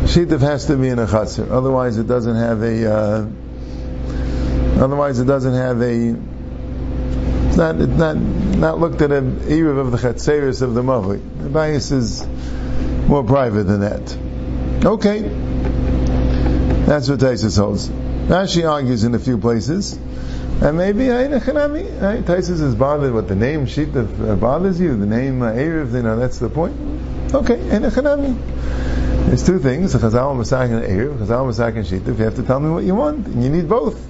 Shittif 0.06 0.40
has 0.40 0.66
to 0.66 0.76
be 0.76 0.88
in 0.88 0.98
a 0.98 1.06
chatzir. 1.06 1.50
Otherwise, 1.50 1.98
it 1.98 2.06
doesn't 2.06 2.36
have 2.36 2.62
a. 2.62 2.92
Uh, 2.92 3.28
otherwise, 4.82 5.18
it 5.18 5.26
doesn't 5.26 5.54
have 5.54 5.80
a. 5.82 6.16
It's 7.48 7.56
not. 7.56 7.80
It's 7.80 7.92
not 7.92 8.16
not 8.16 8.78
looked 8.78 9.02
at 9.02 9.12
an 9.12 9.40
erev 9.40 9.78
of 9.78 9.90
the 9.90 9.98
chatzeris 9.98 10.62
of 10.62 10.74
the 10.74 10.82
mavli. 10.82 11.20
The 11.42 11.48
bias 11.48 11.90
is 11.90 12.26
more 13.08 13.24
private 13.24 13.64
than 13.64 13.80
that. 13.80 14.16
Okay, 14.84 15.22
that's 16.86 17.08
what 17.08 17.18
Taisus 17.18 17.58
holds. 17.58 17.88
Rashi 17.88 18.68
argues 18.68 19.04
in 19.04 19.14
a 19.14 19.18
few 19.18 19.38
places, 19.38 19.92
and 19.92 20.76
maybe 20.76 21.08
Aina 21.08 21.40
Chanami. 21.40 22.00
Right? 22.00 22.24
Taisus 22.24 22.62
is 22.62 22.74
bothered 22.74 23.12
what 23.12 23.28
the 23.28 23.34
name 23.34 23.66
Shittif 23.66 24.30
uh, 24.30 24.36
bothers 24.36 24.80
you. 24.80 24.96
The 24.96 25.06
name 25.06 25.42
uh, 25.42 25.52
erev, 25.52 25.92
you 25.92 26.02
know, 26.02 26.16
that's 26.16 26.38
the 26.38 26.48
point. 26.48 26.76
Okay, 27.34 27.60
Aina 27.70 27.90
Chanami. 27.90 29.05
There's 29.26 29.44
two 29.44 29.58
things, 29.58 29.92
a 29.96 29.98
Chazal 29.98 30.36
Masak 30.36 30.66
and 30.66 30.84
Erev, 30.84 31.18
Chazal 31.18 31.50
Masak 31.50 31.74
and 31.74 31.84
Shittif. 31.84 32.16
You 32.16 32.24
have 32.24 32.36
to 32.36 32.44
tell 32.44 32.60
me 32.60 32.70
what 32.70 32.84
you 32.84 32.94
want, 32.94 33.26
and 33.26 33.42
you 33.42 33.50
need 33.50 33.68
both. 33.68 34.00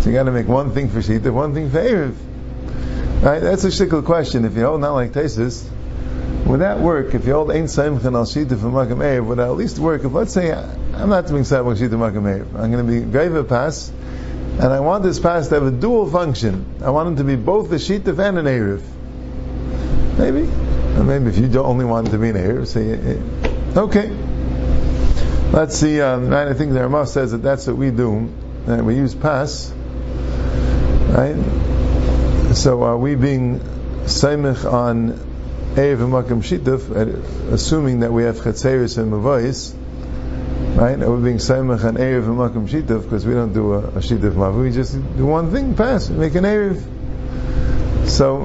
So 0.00 0.10
you 0.10 0.14
got 0.14 0.22
to 0.24 0.30
make 0.30 0.46
one 0.46 0.72
thing 0.72 0.88
for 0.88 1.00
Shittif, 1.00 1.32
one 1.32 1.54
thing 1.54 1.70
for 1.70 1.78
Erev. 1.78 2.14
Right? 3.20 3.40
That's 3.40 3.64
a 3.64 3.68
shtickle 3.68 4.04
question. 4.04 4.44
If 4.44 4.54
you 4.54 4.64
hold 4.64 4.80
not 4.80 4.92
like 4.92 5.10
Tesis, 5.10 5.68
would 6.46 6.60
that 6.60 6.78
work? 6.78 7.14
If 7.14 7.26
you 7.26 7.32
hold 7.32 7.50
Ein 7.50 7.64
Saimch 7.64 8.04
and 8.04 8.14
Al 8.14 8.26
Shita 8.26 8.50
from 8.50 8.74
Makam 8.74 8.98
Erev, 8.98 9.26
would 9.26 9.38
that 9.38 9.48
at 9.48 9.56
least 9.56 9.80
work? 9.80 10.04
If 10.04 10.12
let's 10.12 10.32
say 10.32 10.52
I'm 10.52 11.08
not 11.08 11.26
doing 11.26 11.42
Saimch 11.42 11.78
Shita 11.78 11.90
Makam 11.90 12.22
Erev, 12.22 12.54
I'm 12.54 12.70
going 12.70 12.86
to 12.86 12.92
be 12.92 13.00
Greiva 13.00 13.48
Pass, 13.48 13.88
and 13.88 14.66
I 14.66 14.78
want 14.78 15.02
this 15.02 15.18
pass 15.18 15.48
to 15.48 15.56
have 15.56 15.64
a 15.64 15.72
dual 15.72 16.08
function. 16.08 16.80
I 16.80 16.90
want 16.90 17.14
it 17.14 17.16
to 17.16 17.24
be 17.24 17.34
both 17.34 17.72
a 17.72 17.74
Shita 17.74 18.16
and 18.20 18.38
an 18.38 18.46
Erev. 18.46 18.82
Maybe. 20.16 20.42
Maybe 21.02 21.26
if 21.28 21.38
you 21.38 21.60
only 21.60 21.84
want 21.84 22.12
to 22.12 22.18
be 22.18 22.28
an 22.28 22.36
Erev, 22.36 22.68
say, 22.68 23.18
okay. 23.76 24.23
Let's 25.54 25.76
see, 25.76 26.00
um, 26.00 26.30
right, 26.30 26.48
I 26.48 26.54
think 26.54 26.72
the 26.72 26.80
Ramah 26.80 27.06
says 27.06 27.30
that 27.30 27.38
that's 27.38 27.68
what 27.68 27.76
we 27.76 27.92
do, 27.92 28.28
that 28.66 28.84
we 28.84 28.96
use 28.96 29.14
pass, 29.14 29.72
right? 31.10 31.36
So 32.56 32.82
are 32.82 32.98
we 32.98 33.14
being 33.14 33.60
Saimich 34.02 34.64
on 34.64 35.12
Erev 35.76 36.02
and 36.02 36.12
Makam 36.12 36.42
Shituf, 36.42 37.52
assuming 37.52 38.00
that 38.00 38.12
we 38.12 38.24
have 38.24 38.38
Chetzeris 38.38 38.98
and 38.98 39.12
Mavais, 39.12 39.76
right? 40.76 41.00
Are 41.00 41.14
we 41.14 41.22
being 41.22 41.36
Saimach 41.36 41.84
on 41.84 41.98
Erev 41.98 42.24
and 42.24 42.36
Makam 42.36 42.68
Shituf 42.68 43.04
because 43.04 43.24
we 43.24 43.34
don't 43.34 43.52
do 43.52 43.74
a, 43.74 43.78
a 43.78 44.00
Shituf 44.00 44.32
Mavu, 44.32 44.64
we 44.64 44.72
just 44.72 44.94
do 45.16 45.24
one 45.24 45.52
thing, 45.52 45.76
pass, 45.76 46.10
we 46.10 46.16
make 46.16 46.34
an 46.34 46.42
Erev. 46.42 48.08
So, 48.08 48.40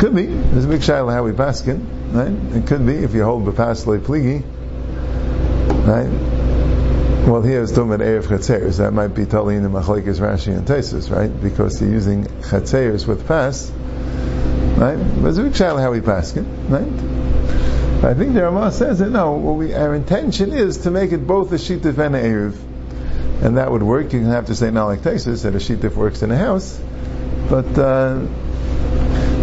could 0.00 0.16
be, 0.16 0.26
there's 0.26 0.64
a 0.64 0.68
big 0.68 0.80
shaila 0.80 1.12
how 1.12 1.22
we 1.22 1.30
paskin, 1.30 2.12
right? 2.12 2.56
It 2.56 2.66
could 2.66 2.84
be, 2.84 2.96
if 2.96 3.14
you 3.14 3.22
hold 3.22 3.44
Bepas 3.44 3.86
Le 3.86 4.00
Pligi, 4.00 4.42
right? 5.86 6.39
Well, 7.26 7.42
here 7.42 7.62
it's 7.62 7.72
talking 7.72 7.92
about 7.92 8.06
Erev 8.06 8.24
Chetzeris, 8.24 8.78
that 8.78 8.92
might 8.92 9.08
be 9.08 9.24
totally 9.24 9.56
in 9.56 9.62
the 9.62 9.68
Machlekes 9.68 10.18
Rashi 10.18 10.56
and 10.56 10.66
Tesis, 10.66 11.10
right? 11.14 11.28
Because 11.40 11.80
you're 11.80 11.90
using 11.90 12.24
Chetzeris 12.24 13.06
with 13.06 13.28
pass, 13.28 13.70
Right? 14.80 14.96
But 14.96 15.28
it's 15.28 15.36
a 15.36 15.42
big 15.42 15.54
how 15.56 15.92
we 15.92 16.00
pass 16.00 16.34
it, 16.34 16.40
right? 16.70 16.82
I 18.02 18.14
think 18.14 18.32
the 18.32 18.44
Ramah 18.44 18.72
says 18.72 19.00
that 19.00 19.10
no, 19.10 19.36
we, 19.36 19.74
our 19.74 19.94
intention 19.94 20.54
is 20.54 20.78
to 20.78 20.90
make 20.90 21.12
it 21.12 21.26
both 21.26 21.52
a 21.52 21.56
shittif 21.56 21.98
and 21.98 22.16
a 22.16 22.22
eruv. 22.22 22.56
And 23.44 23.58
that 23.58 23.70
would 23.70 23.82
work. 23.82 24.04
You 24.14 24.20
can 24.20 24.30
have 24.30 24.46
to 24.46 24.54
say 24.54 24.70
not 24.70 24.86
like 24.86 25.00
Tesis 25.00 25.42
that 25.42 25.54
a 25.54 25.58
shittif 25.58 25.96
works 25.96 26.22
in 26.22 26.30
a 26.30 26.36
house. 26.36 26.80
But 27.50 27.66
uh, 27.78 28.24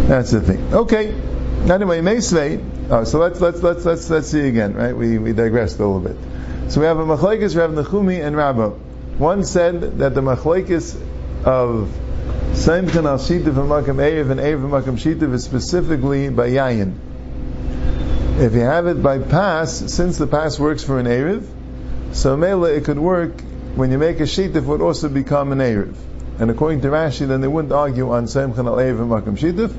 that's 0.08 0.32
the 0.32 0.40
thing. 0.40 0.74
Okay. 0.74 1.12
Anyway, 1.70 2.00
Meisvei. 2.00 2.90
Oh, 2.90 3.04
so 3.04 3.20
let's 3.20 3.40
let's 3.40 3.62
let's 3.62 3.84
let's 3.84 4.10
let's 4.10 4.26
see 4.26 4.40
again, 4.48 4.74
right? 4.74 4.96
We 4.96 5.18
we 5.18 5.32
digressed 5.34 5.78
a 5.78 5.86
little 5.86 6.00
bit. 6.00 6.16
So 6.68 6.82
we 6.82 6.86
have 6.86 6.98
a 6.98 7.06
machlekes 7.06 7.56
Rav 7.56 7.70
Nechumi 7.70 8.22
and 8.22 8.36
Rabbah. 8.36 8.68
One 9.16 9.42
said 9.44 10.00
that 10.00 10.14
the 10.14 10.20
machlekes 10.20 11.00
of 11.42 11.88
Saimchan 12.52 13.06
al 13.06 13.16
Shitiv 13.16 13.46
and 13.46 13.70
Makam 13.70 13.96
Erev 13.96 14.30
and 14.30 14.38
Erev 14.38 14.64
and 14.64 15.00
Makam 15.00 15.32
is 15.32 15.44
specifically 15.44 16.28
by 16.28 16.50
Yayin. 16.50 16.92
If 18.38 18.52
you 18.52 18.60
have 18.60 18.86
it 18.86 19.02
by 19.02 19.18
pass, 19.18 19.72
since 19.90 20.18
the 20.18 20.26
pass 20.26 20.58
works 20.58 20.84
for 20.84 20.98
an 20.98 21.06
Erev, 21.06 21.46
so 22.12 22.36
Mela 22.36 22.70
it 22.70 22.84
could 22.84 22.98
work 22.98 23.40
when 23.74 23.90
you 23.90 23.96
make 23.96 24.20
a 24.20 24.24
Shitiv 24.24 24.64
would 24.64 24.82
also 24.82 25.08
become 25.08 25.52
an 25.52 25.60
Erev. 25.60 25.94
And 26.38 26.50
according 26.50 26.82
to 26.82 26.88
Rashi, 26.88 27.26
then 27.26 27.40
they 27.40 27.48
wouldn't 27.48 27.72
argue 27.72 28.10
on 28.10 28.26
Saimchan 28.26 28.66
al 28.66 28.76
Erev 28.76 29.00
and 29.00 29.10
Makam 29.10 29.38
Shitiv. 29.38 29.74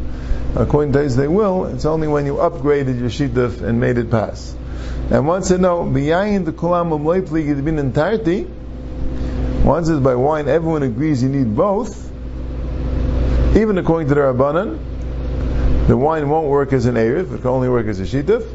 According 0.56 0.94
to 0.94 1.00
this, 1.04 1.14
they 1.14 1.28
will. 1.28 1.66
It's 1.66 1.86
only 1.86 2.08
when 2.08 2.26
you 2.26 2.34
upgraded 2.34 3.00
your 3.00 3.12
Shitiv 3.12 3.62
and 3.62 3.80
made 3.80 4.00
it 4.00 4.10
pass. 4.10 4.56
And 5.12 5.28
once 5.28 5.52
it 5.52 5.60
no, 5.60 5.84
B'yayin 5.84 6.46
the 6.46 6.52
Umleitli 6.52 7.68
in 7.68 7.80
entirety, 7.80 8.48
once 9.64 9.90
it's 9.90 10.00
by 10.00 10.16
wine, 10.16 10.48
everyone 10.48 10.84
agrees 10.84 11.24
you 11.24 11.30
need 11.30 11.56
both 11.56 12.10
even 13.56 13.78
according 13.80 14.08
to 14.08 14.14
the 14.14 14.22
Rabbanan, 14.22 15.88
the 15.88 15.98
wine 15.98 16.30
won't 16.30 16.48
work 16.48 16.72
as 16.72 16.86
an 16.86 16.96
Erev, 16.96 17.34
it 17.34 17.38
can 17.42 17.48
only 17.48 17.68
work 17.68 17.88
as 17.88 18.00
a 18.00 18.04
Shittif. 18.04 18.48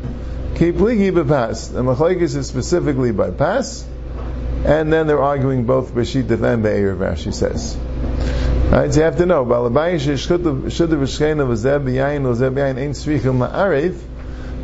Keep 0.57 0.77
ligi 0.77 1.29
pass. 1.29 1.67
The 1.69 1.83
Machlaikis 1.83 2.37
is 2.37 2.47
specifically 2.47 3.11
by 3.11 3.31
pass, 3.33 3.85
and 4.65 4.93
then 4.93 5.09
they're 5.09 5.23
arguing 5.23 5.65
both 5.67 5.93
B'Shittif 5.93 6.43
and 6.43 6.63
Be'erev, 6.63 6.99
Rashi 6.99 7.35
says. 7.35 7.77
Right, 8.71 8.93
so 8.93 9.01
you 9.01 9.05
have 9.05 9.19
to 9.19 9.27
know, 9.27 9.45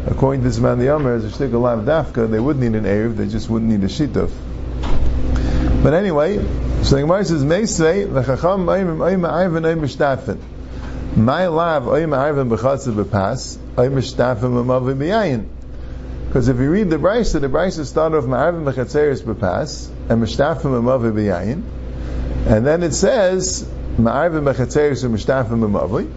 according 0.07 0.43
to 0.43 0.49
this 0.49 0.59
man 0.59 0.79
the 0.79 0.87
Yomer, 0.87 1.17
as 1.17 1.25
a 1.25 1.29
shtickle 1.29 1.63
lav 1.63 1.81
dafka, 1.81 2.31
they 2.31 2.41
would 2.41 2.59
need 2.59 2.75
an 2.75 2.85
Erev, 2.85 3.17
they 3.17 3.29
just 3.29 3.51
wouldn't 3.51 3.71
need 3.71 3.85
a 3.85 3.89
Shittif. 3.89 4.31
But 5.83 5.95
anyway, 5.95 6.37
so 6.83 6.97
the 6.97 7.03
Gemara 7.03 7.25
says, 7.25 7.45
Meisvei, 7.45 8.07
v'chacham 8.07 8.65
ma'im 8.65 8.99
ma'im 8.99 9.21
ma'ayvin 9.21 9.65
oim 9.65 9.81
mishtafin. 9.81 10.39
My 11.17 11.47
lav 11.47 11.85
oim 11.85 12.11
ma'ayvin 12.11 12.55
b'chatzav 12.55 13.03
b'pas, 13.03 13.57
oim 13.77 13.93
mishtafin 13.93 14.41
ma'mavin 14.41 14.99
b'yayin. 14.99 15.47
Because 16.27 16.49
if 16.49 16.59
you 16.59 16.71
read 16.71 16.91
the 16.91 16.97
Brisa, 16.97 17.41
the 17.41 17.49
Brisa 17.49 17.85
start 17.85 18.15
off 18.15 18.25
ma'ayvin 18.25 18.65
b'chatzeris 18.71 19.23
b'pas, 19.23 19.89
and 20.11 20.23
mishtafin 20.23 20.83
ma'mavin 20.83 21.13
b'yayin. 21.13 21.63
And 22.47 22.67
then 22.67 22.83
it 22.83 22.93
says, 22.93 23.65
ma'ayvin 23.97 24.45
b'chatzeris 24.53 25.05
and 25.05 25.15
mishtafin 25.17 25.61
ma'mavin. 25.61 26.11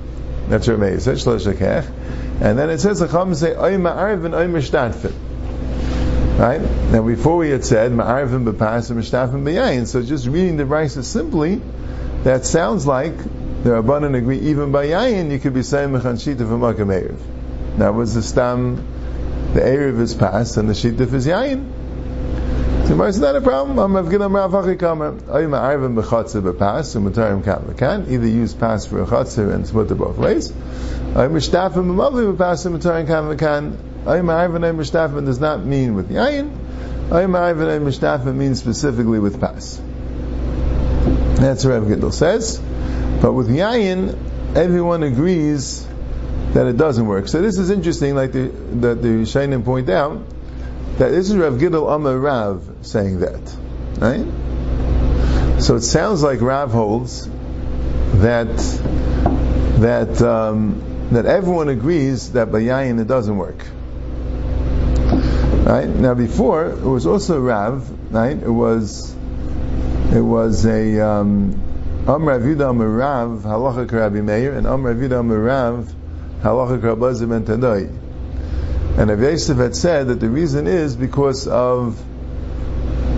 That's 0.54 0.68
what 0.68 0.76
it 0.76 0.80
means. 0.82 1.08
Eh? 1.08 1.84
And 2.40 2.60
then 2.60 2.70
it 2.70 2.78
says, 2.78 3.00
the 3.00 3.08
Chacham 3.08 3.34
say, 3.34 3.56
oim 3.56 3.88
and 4.24 4.36
oim 4.36 4.52
mishtafin. 4.52 5.12
Right? 6.38 6.62
Now 6.92 7.02
before 7.02 7.38
we 7.38 7.50
had 7.50 7.66
said 7.66 7.92
Ma'arvim 7.92 8.46
b'pasim 8.46 8.98
mishtafim 8.98 9.44
b'yayin. 9.44 9.88
So 9.88 10.04
just 10.04 10.28
reading 10.28 10.58
the 10.58 10.66
Brisa 10.66 11.04
simply, 11.04 11.60
that 12.22 12.46
sounds 12.46 12.86
like 12.86 13.18
the 13.18 13.72
Rabbanan 13.72 14.16
agree 14.16 14.42
even 14.42 14.72
by 14.72 14.86
yayin 14.90 15.32
you 15.32 15.40
could 15.40 15.56
be 15.56 15.64
saying 15.64 15.90
mechan 15.90 16.22
shituf 16.22 16.46
v'makam 16.46 16.94
erev. 17.02 17.18
That 17.80 17.96
was 17.96 18.14
the 18.14 18.22
stam. 18.22 18.76
The 19.56 19.62
erev 19.62 20.00
is 20.00 20.14
passed 20.14 20.58
and 20.58 20.70
the 20.70 20.74
shituf 20.74 21.14
is 21.14 21.26
yayin. 21.26 21.73
So 22.94 23.02
it's 23.06 23.18
not 23.18 23.36
a 23.36 23.42
problem. 23.42 23.80
I'm 23.80 23.94
Avgilam 23.94 24.36
Rav 24.36 24.52
Achikama. 24.52 25.28
Oy 25.28 25.46
ma'arvim 25.46 26.00
b'chatzah 26.00 26.44
b'pas 26.44 26.96
u'mutarim 26.96 27.44
kat 27.44 27.64
v'kan. 27.64 28.08
Either 28.08 28.28
use 28.28 28.54
pass 28.54 28.86
for 28.86 29.02
a 29.02 29.08
chatzah 29.08 29.52
and 29.52 29.66
split 29.66 29.88
both 29.98 30.20
ways. 30.20 30.52
Oy 30.52 31.28
mishtafim 31.28 31.74
b'mavim 31.74 32.38
b'pas 32.38 32.68
u'mutarim 32.68 33.08
kat 33.08 33.24
v'kan. 33.24 33.76
Ayim 34.06 34.30
Ha'avinay 34.30 34.76
Mishtafim 34.76 35.26
does 35.26 35.40
not 35.40 35.66
mean 35.66 35.96
with 35.96 36.12
Yayin. 36.12 36.56
Ayim 37.10 37.32
Ha'avinay 37.32 37.82
Mishtafim 37.82 38.36
means 38.36 38.60
specifically 38.60 39.18
with 39.18 39.42
Pas. 39.42 39.82
That's 41.42 41.66
what 41.66 41.72
Rav 41.72 41.86
Gidl 41.86 42.14
says. 42.14 42.60
But 43.24 43.34
with 43.34 43.50
Yayin, 43.50 44.56
everyone 44.56 45.02
agrees 45.02 45.84
that 46.54 46.68
it 46.68 46.78
doesn't 46.78 47.08
work. 47.08 47.28
So 47.28 47.42
this 47.42 47.58
is 47.58 47.72
interesting, 47.72 48.14
like 48.14 48.34
the, 48.34 48.50
the, 48.50 48.94
the 48.94 49.08
Shainim 49.24 49.66
point 49.66 49.90
out, 49.90 50.22
that 50.98 51.10
this 51.10 51.30
is 51.30 51.36
Rav 51.36 51.54
Gidl 51.54 51.94
Amar 51.94 52.18
Rav 52.18 52.78
saying 52.82 53.20
that. 53.20 53.56
Right? 54.00 55.62
So 55.62 55.76
it 55.76 55.82
sounds 55.82 56.22
like 56.22 56.42
Rav 56.42 56.72
holds 56.72 57.28
that 58.22 58.56
that 59.80 60.22
um, 60.22 61.08
that 61.12 61.26
everyone 61.26 61.70
agrees 61.70 62.34
that 62.34 62.52
by 62.52 62.60
it 62.60 63.08
doesn't 63.08 63.38
work. 63.38 63.66
Right 65.66 65.88
now, 65.88 66.14
before 66.14 66.68
it 66.68 66.82
was 66.82 67.06
also 67.06 67.40
Rav. 67.40 67.90
Right, 68.12 68.38
it 68.38 68.50
was 68.50 69.16
it 70.14 70.22
was 70.22 70.66
a 70.66 71.00
um, 71.00 71.54
Am 72.08 72.28
Rav 72.28 72.42
Yudah 72.42 73.00
Rav 73.00 73.44
Halacha 73.44 73.92
Rabbi 73.92 74.22
Meir 74.22 74.54
and 74.54 74.68
Am 74.68 74.86
Rav 74.86 74.98
Yudah 74.98 75.46
Rav 75.46 75.96
Halacha 76.42 76.84
Rabbi 76.84 77.26
Ben 77.26 77.46
Tadai. 77.46 78.03
And 78.96 79.10
Rav 79.10 79.20
Yosef 79.20 79.58
had 79.58 79.76
said 79.76 80.08
that 80.08 80.20
the 80.20 80.30
reason 80.30 80.68
is 80.68 80.96
because 80.96 81.48
of 81.48 82.00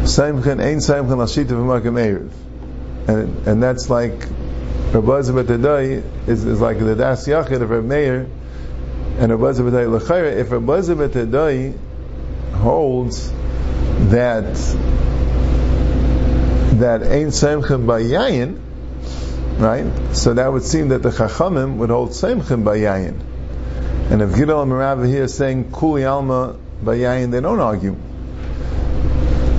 Saimchen 0.03 0.63
Ein 0.63 0.77
Saimchen 0.77 1.17
Ashita 1.17 1.47
V'Makam 1.47 1.99
Erev, 1.99 2.31
and 3.09 3.47
and 3.47 3.61
that's 3.61 3.89
like 3.89 4.27
Rabbi 4.93 5.21
Tadai 5.21 6.01
is, 6.27 6.45
is 6.45 6.61
like 6.61 6.79
the 6.79 6.95
Das 6.95 7.27
Yachid 7.27 7.61
of 7.61 7.69
Rav 7.69 7.83
Meir 7.83 8.27
and 9.19 9.31
Rabbi 9.31 9.57
Ben 9.57 9.71
Tadai 9.71 9.91
L'Chayra. 9.91 10.37
If 10.37 10.51
Rabbi 10.51 10.79
Tadai 10.79 11.77
holds 12.53 13.29
that 14.11 14.55
that 16.79 17.03
ain't 17.03 17.31
Semchem 17.31 17.85
by 17.85 18.01
Yayin, 18.01 18.59
right? 19.59 20.15
So 20.15 20.33
that 20.35 20.53
would 20.53 20.63
seem 20.63 20.89
that 20.89 21.03
the 21.03 21.09
Chachamim 21.09 21.77
would 21.77 21.89
hold 21.89 22.11
Semchem 22.11 22.63
by 22.63 22.77
Yayin. 22.77 23.34
And 24.09 24.21
if 24.21 24.31
Gidal 24.31 24.63
and 24.63 24.71
Merava 24.71 25.07
here 25.07 25.27
saying 25.27 25.71
Kuli 25.71 26.05
Alma 26.05 26.55
by 26.81 26.97
Yayin, 26.97 27.31
they 27.31 27.41
don't 27.41 27.59
argue. 27.59 27.95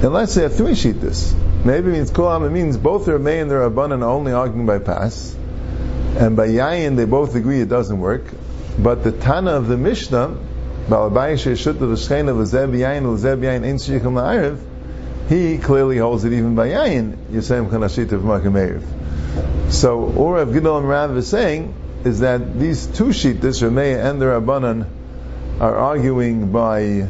Unless 0.02 0.34
they 0.34 0.42
have 0.42 0.54
three 0.54 0.72
shittas. 0.72 1.34
Maybe 1.64 1.88
it 1.88 1.92
means 1.92 2.10
Kul 2.10 2.26
Alma 2.26 2.48
means 2.50 2.76
both 2.76 3.06
their 3.06 3.18
May 3.18 3.40
and 3.40 3.50
their 3.50 3.68
Rabbanan 3.68 4.02
are 4.02 4.10
only 4.10 4.32
arguing 4.32 4.66
by 4.66 4.78
pass. 4.78 5.34
And 6.18 6.36
by 6.36 6.48
Yayin, 6.48 6.96
they 6.96 7.06
both 7.06 7.34
agree 7.34 7.60
it 7.60 7.68
doesn't 7.68 7.98
work. 7.98 8.24
But 8.78 9.02
the 9.04 9.12
Tana 9.12 9.52
of 9.52 9.66
the 9.66 9.76
Mishnah 9.76 10.38
he 10.88 10.92
clearly 15.58 15.98
holds 15.98 16.24
it 16.24 16.32
even 16.32 16.54
by 16.54 16.68
Yayin, 16.68 17.16
Yisayim 17.32 17.68
Chanashit 17.68 18.12
of 18.12 18.22
Makam 18.22 19.72
So, 19.72 19.98
or 19.98 20.40
if 20.42 20.48
Rav 20.48 20.56
Gidol 20.56 20.88
Rav 20.88 21.16
is 21.16 21.26
saying, 21.26 21.74
is 22.06 22.20
that 22.20 22.58
these 22.58 22.86
two 22.86 23.06
shittas, 23.06 23.62
Rameya 23.62 24.08
and 24.08 24.22
the 24.22 24.26
Rabbanan, 24.26 24.86
are 25.60 25.76
arguing 25.76 26.52
by 26.52 27.08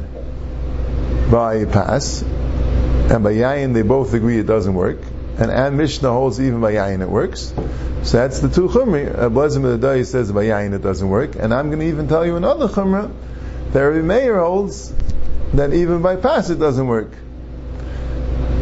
by 1.31 1.65
pass, 1.67 2.23
and 2.23 3.23
by 3.23 3.35
yayin 3.35 3.75
they 3.75 3.83
both 3.83 4.15
agree 4.15 4.39
it 4.39 4.47
doesn't 4.47 4.75
work, 4.75 4.99
and 5.39 5.51
and 5.51 5.77
Mishnah 5.77 6.11
holds 6.11 6.41
even 6.41 6.61
by 6.61 6.73
yayin 6.73 7.03
it 7.03 7.11
works. 7.11 7.53
So 8.05 8.19
that's 8.19 8.41
the 8.41 8.49
two 8.49 8.69
chumri. 8.69 9.07
Uh, 9.07 9.29
Blazim 9.29 9.65
of 9.65 9.79
the 9.79 9.87
day 9.87 10.05
says 10.05 10.33
by 10.33 10.45
yayin 10.45 10.73
it 10.73 10.83
doesn't 10.83 11.09
work, 11.09 11.37
and 11.37 11.53
I'm 11.53 11.69
going 11.69 11.81
to 11.81 11.87
even 11.89 12.09
tell 12.09 12.25
you 12.25 12.37
another 12.37 12.69
chumra 12.69 13.13
that 13.73 13.81
Rabbi 13.81 14.29
holds 14.29 14.95
that 15.53 15.75
even 15.75 16.01
by 16.01 16.17
pass 16.17 16.49
it 16.49 16.59
doesn't 16.59 16.87
work. 16.87 17.11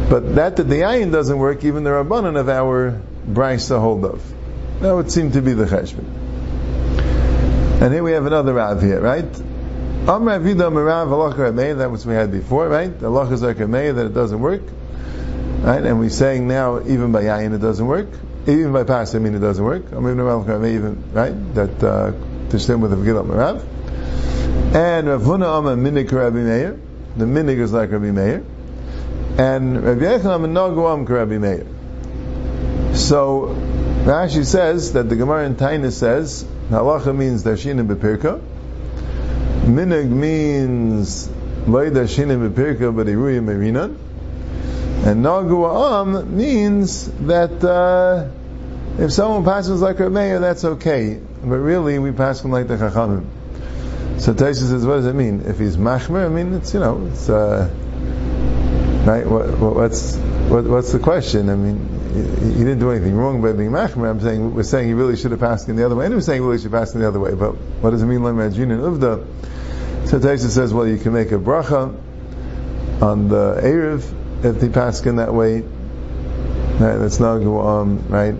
But 0.09 0.35
that 0.35 0.57
that 0.57 0.67
the 0.67 0.81
yayin 0.81 1.11
doesn't 1.11 1.37
work, 1.37 1.63
even 1.63 1.83
the 1.83 1.91
rabbanon 1.91 2.37
of 2.37 2.49
our 2.49 2.99
brayso 3.25 3.79
hold 3.79 4.03
of. 4.03 4.21
That 4.81 4.93
would 4.93 5.11
seem 5.11 5.31
to 5.31 5.41
be 5.41 5.53
the 5.53 5.65
cheshbon. 5.65 6.24
And 7.81 7.93
here 7.93 8.03
we 8.03 8.13
have 8.13 8.25
another 8.25 8.53
Rav 8.53 8.81
here, 8.81 9.01
right? 9.01 9.25
Am 10.07 10.23
Rav 10.27 10.41
Merav 10.41 11.77
that 11.77 11.91
was 11.91 12.05
we 12.05 12.13
had 12.13 12.31
before, 12.31 12.69
right? 12.69 12.89
Is 12.89 13.41
like 13.41 13.57
that 13.57 14.05
it 14.05 14.13
doesn't 14.13 14.39
work. 14.39 14.61
Right? 15.61 15.83
And 15.83 15.99
we're 15.99 16.09
saying 16.09 16.47
now, 16.47 16.79
even 16.81 17.11
by 17.11 17.23
Yayin 17.23 17.53
it 17.53 17.57
doesn't 17.57 17.85
work. 17.85 18.07
Even 18.47 18.71
by 18.71 18.83
Pas, 18.83 19.15
I 19.15 19.19
mean 19.19 19.33
it 19.33 19.39
doesn't 19.39 19.63
work. 19.63 19.91
Am 19.91 20.05
Rav 20.05 20.65
even, 20.65 21.11
right? 21.11 21.55
That, 21.55 21.83
uh, 21.83 22.11
to 22.51 22.59
stem 22.59 22.81
with 22.81 22.91
the 22.91 22.97
Megillah 22.97 23.25
Merav. 23.25 24.75
And 24.75 25.07
Rav 25.07 25.21
Huna 25.21 25.57
Amma 25.57 25.75
Minik 25.75 26.11
Rabbi 26.11 26.37
Meir. 26.37 26.79
The 27.17 27.25
Minik 27.25 27.59
is 27.59 27.73
like 27.73 27.91
Rabbi 27.91 28.11
Meir. 28.11 28.45
And 29.37 29.83
Rabbi 29.83 30.01
Yechon 30.01 30.33
Amma 30.35 30.47
Nagu 30.47 30.93
Am 30.93 31.05
Rabbi 31.05 31.37
Meir. 31.39 31.65
So, 32.95 33.55
Rashi 34.05 34.45
says 34.45 34.93
that 34.93 35.09
the 35.09 35.15
Gemara 35.15 35.45
in 35.45 35.55
Taina 35.55 35.91
says, 35.91 36.45
Halacha 36.69 37.15
means 37.15 37.43
Dashinim 37.43 37.87
Bepirka. 37.87 38.41
Minig 39.65 40.09
means 40.09 41.29
Loi 41.67 41.89
Dashinim 41.89 42.49
Bepirka, 42.49 42.95
but 42.95 43.07
Iruya 43.07 43.41
Merinan. 43.43 43.97
And 45.05 45.23
Nagu 45.23 46.01
Am 46.01 46.35
means 46.35 47.07
that 47.27 47.63
uh, 47.63 48.29
if 48.97 49.13
someone 49.13 49.43
passes 49.43 49.81
like 49.81 49.99
a 49.99 50.09
mayor, 50.09 50.39
that's 50.39 50.65
okay. 50.65 51.19
But 51.43 51.57
really, 51.57 51.99
we 51.99 52.11
pass 52.11 52.43
him 52.43 52.51
like 52.51 52.67
the 52.67 52.77
Chachamim. 52.77 53.25
So 54.17 54.33
Taisa 54.33 54.67
says, 54.67 54.85
what 54.85 54.95
does 54.95 55.05
it 55.05 55.13
mean? 55.13 55.43
If 55.45 55.59
he's 55.59 55.77
machmer, 55.77 56.25
I 56.25 56.29
mean, 56.29 56.53
it's, 56.53 56.73
you 56.73 56.79
know, 56.79 57.05
it's, 57.11 57.29
uh, 57.29 57.69
right? 59.05 59.27
What, 59.27 59.59
what's, 59.59 60.15
what, 60.15 60.63
what's 60.63 60.91
the 60.91 60.99
question? 60.99 61.49
I 61.49 61.55
mean, 61.55 61.94
he 62.15 62.59
didn't 62.59 62.79
do 62.79 62.91
anything 62.91 63.15
wrong 63.15 63.41
by 63.41 63.51
being 63.53 63.71
machmer. 63.71 64.09
I'm 64.09 64.21
saying 64.21 64.53
we're 64.53 64.63
saying 64.63 64.87
he 64.87 64.93
really 64.93 65.17
should 65.17 65.31
have 65.31 65.39
passed 65.39 65.67
in 65.69 65.75
the 65.75 65.85
other 65.85 65.95
way, 65.95 66.05
and 66.05 66.15
we're 66.15 66.21
saying 66.21 66.41
he 66.41 66.45
really 66.47 66.59
should 66.59 66.71
have 66.71 66.81
passed 66.81 66.95
in 66.95 67.01
the 67.01 67.07
other 67.07 67.19
way. 67.19 67.33
But 67.33 67.55
what 67.81 67.91
does 67.91 68.01
it 68.01 68.05
mean, 68.05 68.23
like 68.23 68.33
Majin 68.33 68.71
and 68.71 68.81
Uvda? 68.81 70.07
So 70.07 70.19
Taisa 70.19 70.49
says, 70.49 70.73
well, 70.73 70.87
you 70.87 70.97
can 70.97 71.13
make 71.13 71.31
a 71.31 71.37
bracha 71.37 71.95
on 73.01 73.27
the 73.27 73.59
erev 73.61 74.45
if 74.45 74.61
he 74.61 74.69
passed 74.69 75.05
in 75.05 75.17
that 75.17 75.33
way. 75.33 75.61
Right, 75.61 76.97
that's 76.97 77.19
not 77.19 77.41
um, 77.41 78.07
right. 78.07 78.35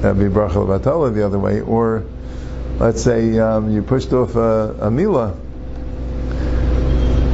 That'd 0.00 0.18
be 0.18 0.24
bracha 0.24 0.54
levatala 0.54 1.14
the 1.14 1.24
other 1.24 1.38
way, 1.38 1.60
or 1.60 2.04
let's 2.78 3.02
say 3.02 3.38
um, 3.38 3.70
you 3.70 3.82
pushed 3.82 4.12
off 4.12 4.36
a, 4.36 4.76
a 4.80 4.90
mila. 4.90 5.36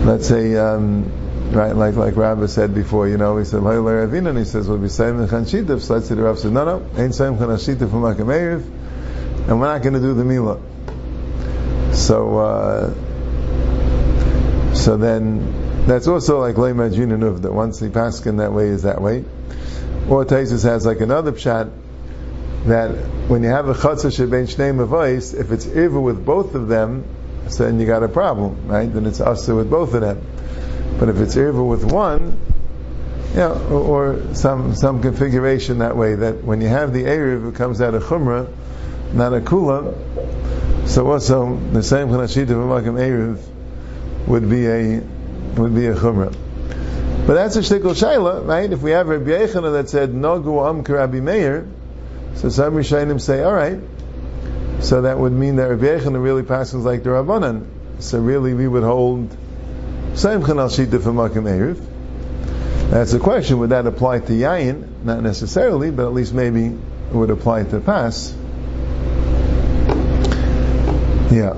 Let's 0.04 0.28
say. 0.28 0.56
Um, 0.56 1.27
right? 1.52 1.74
Like 1.74 1.96
like 1.96 2.16
Rabbi 2.16 2.46
said 2.46 2.74
before, 2.74 3.08
you 3.08 3.16
know, 3.16 3.36
he 3.36 3.44
said 3.44 3.60
Hayla 3.60 4.08
Ravina, 4.08 4.30
and 4.30 4.38
he 4.38 4.44
says 4.44 4.68
we'll 4.68 4.78
be 4.78 4.88
saying 4.88 5.18
the. 5.18 5.28
So 5.28 5.44
say 6.00 6.14
the 6.14 6.22
Rav 6.22 6.38
said, 6.38 6.52
no, 6.52 6.64
no, 6.64 6.86
ain't 7.00 7.14
saying 7.14 7.36
Chanshitav 7.36 7.90
from 7.90 8.02
Makameiriv, 8.02 8.62
and 9.48 9.60
we're 9.60 9.66
not 9.66 9.82
going 9.82 9.94
to 9.94 10.00
do 10.00 10.14
the 10.14 10.24
Mila. 10.24 10.60
So 11.92 12.38
uh, 12.38 12.94
so 14.74 14.96
then 14.96 15.86
that's 15.86 16.06
also 16.06 16.40
like 16.40 16.56
Lema 16.56 16.94
Junanuv 16.94 17.42
that 17.42 17.52
once 17.52 17.80
the 17.80 17.88
paskin 17.88 18.38
that 18.38 18.52
way 18.52 18.68
is 18.68 18.82
that 18.82 19.00
way. 19.00 19.24
Or 20.08 20.24
Taisus 20.24 20.64
has 20.64 20.86
like 20.86 21.00
another 21.00 21.32
pshat 21.32 21.70
that 22.64 22.90
when 23.28 23.42
you 23.42 23.48
have 23.48 23.68
a 23.68 23.74
chatzah 23.74 24.14
sheben 24.14 24.46
shnei 24.46 24.74
mavais, 24.74 25.38
if 25.38 25.52
it's 25.52 25.66
ever 25.66 26.00
with 26.00 26.24
both 26.24 26.54
of 26.54 26.68
them, 26.68 27.04
so 27.48 27.64
then 27.64 27.80
you 27.80 27.86
got 27.86 28.02
a 28.02 28.08
problem, 28.08 28.68
right? 28.68 28.92
Then 28.92 29.06
it's 29.06 29.20
also 29.20 29.56
with 29.56 29.70
both 29.70 29.94
of 29.94 30.00
them. 30.00 30.24
But 30.98 31.08
if 31.08 31.20
it's 31.20 31.36
irva 31.36 31.66
with 31.66 31.84
one, 31.84 32.38
know, 33.34 33.54
or, 33.70 34.14
or, 34.14 34.34
some 34.34 34.74
some 34.74 35.00
configuration 35.00 35.78
that 35.78 35.96
way 35.96 36.14
that 36.14 36.44
when 36.44 36.60
you 36.60 36.68
have 36.68 36.92
the 36.92 37.04
Erev, 37.04 37.48
it 37.48 37.54
comes 37.54 37.80
out 37.80 37.94
of 37.94 38.02
Chumrah, 38.02 38.48
not 39.12 39.32
a 39.32 39.40
Kula. 39.40 39.94
So 40.88 41.10
also 41.10 41.56
the 41.56 41.82
same 41.82 42.08
Chanashita 42.08 42.50
of 42.50 42.84
Makam 42.84 42.98
Erev 42.98 43.38
would 44.26 44.48
be 44.48 44.66
a 44.66 45.00
would 45.56 45.74
be 45.74 45.86
a 45.86 45.94
Chumrah. 45.94 46.34
But 47.26 47.34
that's 47.34 47.56
a 47.56 47.60
shtickle 47.60 47.94
shaila, 47.94 48.46
right? 48.46 48.72
If 48.72 48.80
we 48.80 48.92
have 48.92 49.08
Rabbi 49.08 49.30
Yochanan 49.30 49.72
that 49.74 49.90
said 49.90 50.10
Nagu 50.10 50.66
Am 50.66 50.82
Rabbi 50.82 51.20
Meir, 51.20 51.68
so 52.34 52.48
some 52.48 52.74
Rishayim 52.74 53.20
say, 53.20 53.42
all 53.42 53.52
right. 53.52 53.78
So 54.80 55.02
that 55.02 55.18
would 55.18 55.32
mean 55.32 55.56
that 55.56 55.68
Rabbi 55.68 55.84
Yochanan 55.84 56.22
really 56.22 56.42
passes 56.42 56.84
like 56.84 57.02
the 57.02 57.10
Rabbanan. 57.10 57.66
So 57.98 58.18
really, 58.20 58.54
we 58.54 58.66
would 58.66 58.84
hold 58.84 59.36
same 60.14 60.42
chanal 60.42 60.68
shita 60.68 61.02
for 61.02 61.12
makim 61.12 61.44
erev. 61.44 61.80
That's 62.90 63.12
the 63.12 63.18
question. 63.18 63.58
Would 63.58 63.70
that 63.70 63.86
apply 63.86 64.20
to 64.20 64.32
yayin? 64.32 65.04
Not 65.04 65.22
necessarily, 65.22 65.90
but 65.90 66.06
at 66.06 66.14
least 66.14 66.32
maybe 66.32 66.66
it 66.66 67.14
would 67.14 67.30
apply 67.30 67.64
to 67.64 67.80
pass. 67.80 68.34
Yeah, 71.30 71.52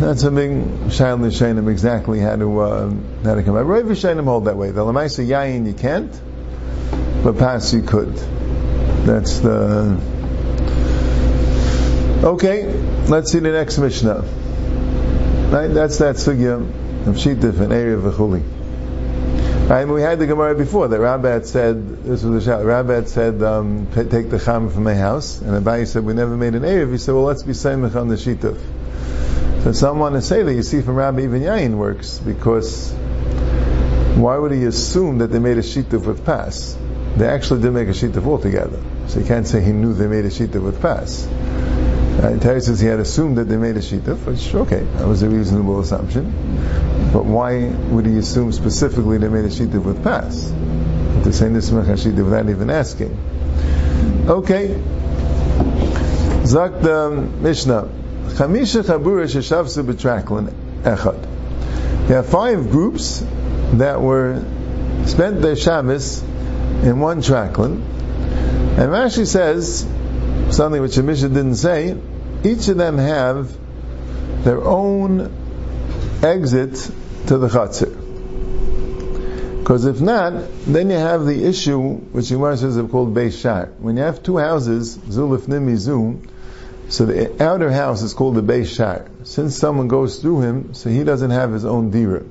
that's 0.00 0.22
a 0.22 0.30
big 0.30 0.50
shail 0.88 1.20
l'shainim 1.20 1.70
exactly 1.70 2.20
how 2.20 2.36
to 2.36 2.60
uh, 2.60 2.90
how 3.22 3.34
to 3.34 3.42
come 3.42 3.56
out. 3.56 3.66
Rav 3.66 3.84
Shainim 3.84 4.24
hold 4.24 4.46
that 4.46 4.56
way. 4.56 4.70
The 4.70 4.80
lamaisa 4.80 5.26
yayin 5.26 5.66
you 5.66 5.74
can't, 5.74 6.10
but 7.22 7.36
pass 7.36 7.74
you 7.74 7.82
could. 7.82 8.16
That's 9.04 9.40
the 9.40 10.00
okay. 12.24 12.72
Let's 13.08 13.32
see 13.32 13.40
the 13.40 13.52
next 13.52 13.76
mishnah. 13.76 14.24
Right, 15.50 15.68
that's 15.68 15.98
that 15.98 16.16
sugya 16.16 16.79
of 17.06 17.16
Shittif 17.16 17.60
and 17.60 17.72
of 17.72 18.14
Vechuli. 18.14 18.42
Right, 19.70 19.86
we 19.86 20.02
had 20.02 20.18
the 20.18 20.26
Gemara 20.26 20.56
before 20.56 20.88
that 20.88 20.98
Rabbat 20.98 21.46
said, 21.46 22.02
this 22.02 22.24
was 22.24 22.44
a 22.44 22.50
shot, 22.50 22.64
Rabbat 22.64 23.08
said, 23.08 23.40
um, 23.40 23.86
take 23.92 24.28
the 24.28 24.40
Cham 24.40 24.68
from 24.68 24.82
my 24.82 24.96
house, 24.96 25.40
and 25.40 25.50
Abaye 25.50 25.86
said, 25.86 26.04
we 26.04 26.12
never 26.12 26.36
made 26.36 26.56
an 26.56 26.62
Erev. 26.62 26.90
He 26.90 26.98
said, 26.98 27.14
well, 27.14 27.22
let's 27.22 27.44
be 27.44 27.52
Samech 27.52 27.94
on 27.94 28.08
the 28.08 28.16
Shittif. 28.16 28.58
So 29.62 29.70
some 29.70 30.00
want 30.00 30.16
to 30.16 30.22
say 30.22 30.42
that 30.42 30.52
you 30.52 30.64
see 30.64 30.82
from 30.82 30.96
Rabbi 30.96 31.22
even 31.22 31.42
Yain 31.42 31.76
works, 31.76 32.18
because 32.18 32.92
why 34.16 34.36
would 34.36 34.50
he 34.50 34.64
assume 34.64 35.18
that 35.18 35.28
they 35.28 35.38
made 35.38 35.56
a 35.56 35.62
Shittif 35.62 36.04
with 36.04 36.26
Pass? 36.26 36.76
They 37.16 37.28
actually 37.28 37.62
did 37.62 37.70
make 37.70 37.86
a 37.86 37.92
Shittif 37.92 38.26
altogether. 38.26 38.82
So 39.06 39.20
you 39.20 39.26
can't 39.26 39.46
say 39.46 39.62
he 39.62 39.70
knew 39.70 39.94
they 39.94 40.08
made 40.08 40.24
a 40.24 40.30
Shittif 40.30 40.62
with 40.64 40.82
Pass. 40.82 41.28
Uh, 42.18 42.38
Terry 42.38 42.60
says 42.60 42.80
he 42.80 42.86
had 42.86 43.00
assumed 43.00 43.38
that 43.38 43.44
they 43.44 43.56
made 43.56 43.76
a 43.76 43.80
shituf, 43.80 44.26
which 44.26 44.54
okay, 44.54 44.80
that 44.80 45.06
was 45.06 45.22
a 45.22 45.28
reasonable 45.28 45.80
assumption. 45.80 46.32
But 47.12 47.24
why 47.24 47.68
would 47.90 48.06
he 48.06 48.18
assume 48.18 48.52
specifically 48.52 49.18
they 49.18 49.28
made 49.28 49.44
a 49.44 49.48
shituf 49.48 49.84
with 49.84 50.02
pass? 50.02 50.50
To 51.24 51.32
say 51.32 51.48
this 51.48 51.70
shituf 51.70 52.24
without 52.24 52.48
even 52.48 52.70
asking. 52.70 53.16
Okay. 54.28 54.68
Zak 56.44 56.82
the 56.82 57.28
Mishnah. 57.40 57.88
Chamisha 58.28 58.82
chabura 58.82 59.26
sheshavsu 59.26 59.84
betraklin 59.84 60.52
echad. 60.82 62.08
There 62.08 62.18
are 62.18 62.22
five 62.22 62.70
groups 62.70 63.24
that 63.74 64.00
were 64.00 64.42
spent 65.06 65.42
their 65.42 65.56
Shabbos 65.56 66.22
in 66.82 66.98
one 67.00 67.22
traklin. 67.22 67.82
And 68.78 68.90
Rashi 68.90 69.26
says 69.26 69.86
something 70.50 70.80
which 70.80 70.96
the 70.96 71.02
Mishnah 71.02 71.28
didn't 71.28 71.56
say, 71.56 71.96
each 72.44 72.68
of 72.68 72.76
them 72.76 72.98
have 72.98 73.56
their 74.44 74.62
own 74.62 75.30
exit 76.22 76.74
to 77.26 77.38
the 77.38 77.48
chatzir. 77.48 77.96
Because 79.58 79.84
if 79.84 80.00
not, 80.00 80.32
then 80.66 80.90
you 80.90 80.96
have 80.96 81.26
the 81.26 81.44
issue 81.44 81.78
which 81.80 82.28
Gemara 82.28 82.56
says 82.56 82.76
is 82.76 82.90
called 82.90 83.14
Beis. 83.14 83.68
When 83.78 83.96
you 83.96 84.02
have 84.02 84.22
two 84.22 84.38
houses, 84.38 84.96
Zulif 84.96 85.48
so 86.88 87.06
the 87.06 87.40
outer 87.40 87.70
house 87.70 88.02
is 88.02 88.14
called 88.14 88.34
the 88.34 88.42
Beis. 88.42 89.08
Since 89.24 89.56
someone 89.56 89.86
goes 89.86 90.18
through 90.18 90.40
him, 90.40 90.74
so 90.74 90.90
he 90.90 91.04
doesn't 91.04 91.30
have 91.30 91.52
his 91.52 91.64
own 91.64 91.90
dira. 91.90 92.24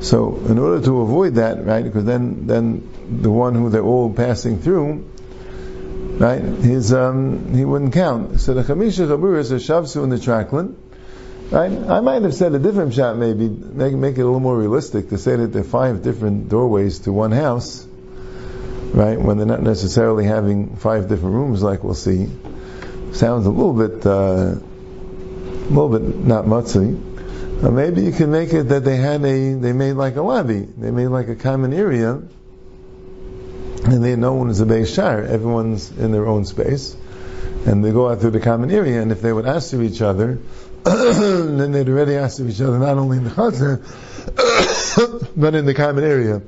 So 0.00 0.36
in 0.36 0.58
order 0.58 0.84
to 0.84 1.00
avoid 1.00 1.34
that, 1.34 1.66
right, 1.66 1.82
because 1.82 2.04
then 2.04 2.46
then 2.46 2.88
the 3.22 3.30
one 3.30 3.54
who 3.54 3.68
they're 3.68 3.82
all 3.82 4.12
passing 4.12 4.60
through, 4.60 5.10
right? 6.20 6.42
His 6.42 6.92
um, 6.92 7.54
he 7.54 7.64
wouldn't 7.64 7.94
count. 7.94 8.40
So 8.40 8.52
the 8.52 8.62
chamisha 8.62 9.08
chabur 9.08 9.38
is 9.38 9.50
a 9.52 9.56
shavsu 9.56 10.04
in 10.04 10.10
the 10.10 10.16
traklin, 10.16 10.76
right? 11.50 11.72
I 11.72 12.00
might 12.00 12.22
have 12.22 12.34
said 12.34 12.54
a 12.54 12.58
different 12.58 12.92
shot, 12.92 13.16
maybe 13.16 13.48
make 13.48 13.94
make 13.94 14.18
it 14.18 14.20
a 14.20 14.24
little 14.24 14.38
more 14.38 14.56
realistic 14.56 15.08
to 15.08 15.18
say 15.18 15.36
that 15.36 15.48
there 15.48 15.62
are 15.62 15.64
five 15.64 16.02
different 16.02 16.50
doorways 16.50 17.00
to 17.00 17.12
one 17.12 17.32
house, 17.32 17.86
right? 18.92 19.18
When 19.18 19.38
they're 19.38 19.46
not 19.46 19.62
necessarily 19.62 20.26
having 20.26 20.76
five 20.76 21.08
different 21.08 21.34
rooms, 21.34 21.62
like 21.62 21.82
we'll 21.82 21.94
see. 21.94 22.28
sounds 23.12 23.46
a 23.46 23.50
little 23.50 23.72
bit, 23.72 24.04
uh, 24.04 24.10
a 24.10 25.72
little 25.72 25.88
bit 25.88 26.02
not 26.02 26.44
mutzi. 26.44 27.06
Maybe 27.62 28.02
you 28.02 28.12
can 28.12 28.30
make 28.30 28.52
it 28.52 28.64
that 28.64 28.84
they 28.84 28.96
had 28.96 29.24
a, 29.24 29.54
they 29.54 29.72
made 29.72 29.92
like 29.92 30.16
a 30.16 30.22
lobby, 30.22 30.60
they 30.60 30.90
made 30.90 31.08
like 31.08 31.28
a 31.28 31.36
common 31.36 31.72
area, 31.72 32.22
and 33.84 34.04
they 34.04 34.16
no 34.16 34.34
one 34.34 34.50
is 34.50 34.60
a 34.60 34.66
Beis 34.66 34.94
Shar. 34.94 35.22
Everyone's 35.22 35.90
in 35.96 36.12
their 36.12 36.26
own 36.26 36.44
space, 36.44 36.96
and 37.66 37.84
they 37.84 37.92
go 37.92 38.08
out 38.08 38.20
through 38.20 38.30
the 38.30 38.40
common 38.40 38.70
area. 38.70 39.00
And 39.00 39.12
if 39.12 39.20
they 39.22 39.32
would 39.32 39.46
ask 39.46 39.72
of 39.72 39.82
each 39.82 40.02
other, 40.02 40.38
then 40.84 41.72
they'd 41.72 41.88
already 41.88 42.16
ask 42.16 42.40
of 42.40 42.48
each 42.48 42.60
other 42.60 42.78
not 42.78 42.98
only 42.98 43.18
in 43.18 43.24
the 43.24 43.30
chatzar, 43.30 43.80
but 45.36 45.54
in 45.54 45.66
the 45.66 45.74
common 45.74 46.04
area. 46.04 46.42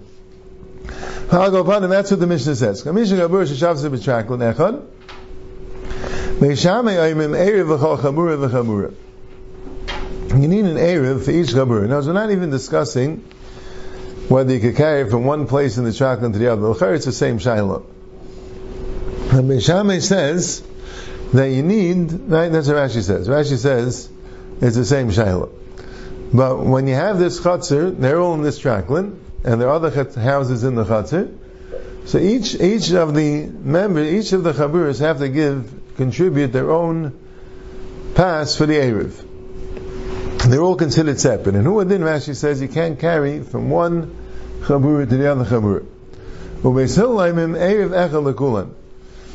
I'll 1.30 1.50
go 1.50 1.60
upon, 1.60 1.82
and 1.82 1.92
that's 1.92 2.10
what 2.10 2.20
the 2.20 2.26
Mishnah 2.26 2.56
says. 2.56 2.84
You 10.28 10.48
need 10.48 10.64
an 10.64 10.76
Erev 10.76 11.24
for 11.24 11.30
each 11.30 11.48
Chabur. 11.48 11.88
Now, 11.88 12.00
we're 12.00 12.12
not 12.12 12.30
even 12.30 12.50
discussing 12.50 13.24
whether 14.28 14.52
you 14.52 14.60
could 14.60 14.76
carry 14.76 15.02
it 15.02 15.10
from 15.10 15.24
one 15.24 15.46
place 15.46 15.78
in 15.78 15.84
the 15.84 15.90
Traklin 15.90 16.32
to 16.32 16.38
the 16.38 16.48
other. 16.52 16.74
The 16.74 16.92
it's 16.92 17.04
the 17.04 17.12
same 17.12 17.38
Shiloh. 17.38 17.86
And 19.30 19.50
Meishame 19.50 20.02
says 20.02 20.62
that 21.32 21.48
you 21.48 21.62
need, 21.62 22.12
right, 22.12 22.50
that's 22.50 22.68
what 22.68 22.76
Rashi 22.76 23.02
says. 23.02 23.28
Rashi 23.28 23.56
says 23.56 24.08
it's 24.60 24.76
the 24.76 24.84
same 24.84 25.10
Shiloh. 25.10 25.50
But 26.32 26.64
when 26.64 26.86
you 26.86 26.94
have 26.94 27.18
this 27.18 27.40
Chatzir, 27.40 27.98
they're 27.98 28.20
all 28.20 28.34
in 28.34 28.42
this 28.42 28.58
Traklin, 28.58 29.18
and 29.44 29.60
there 29.60 29.68
are 29.68 29.74
other 29.74 29.90
houses 30.20 30.64
in 30.64 30.74
the 30.74 30.84
chatzir. 30.84 31.36
So 32.04 32.18
each 32.18 32.54
each 32.54 32.92
of 32.92 33.14
the 33.14 33.46
members, 33.46 34.12
each 34.12 34.32
of 34.32 34.44
the 34.44 34.52
chaburas 34.52 35.00
have 35.00 35.18
to 35.18 35.28
give 35.28 35.72
contribute 35.96 36.52
their 36.52 36.70
own 36.70 37.18
pass 38.14 38.56
for 38.56 38.66
the 38.66 38.74
erev. 38.74 39.24
They're 40.48 40.60
all 40.60 40.76
considered 40.76 41.20
separate. 41.20 41.54
And 41.54 41.64
who 41.64 41.84
then 41.84 42.00
Rashi 42.00 42.34
says 42.34 42.60
you 42.60 42.68
can't 42.68 42.98
carry 42.98 43.42
from 43.42 43.70
one 43.70 44.16
chabura 44.62 45.08
to 45.08 45.16
the 45.16 45.30
other 45.30 45.44
chabura. 45.44 45.86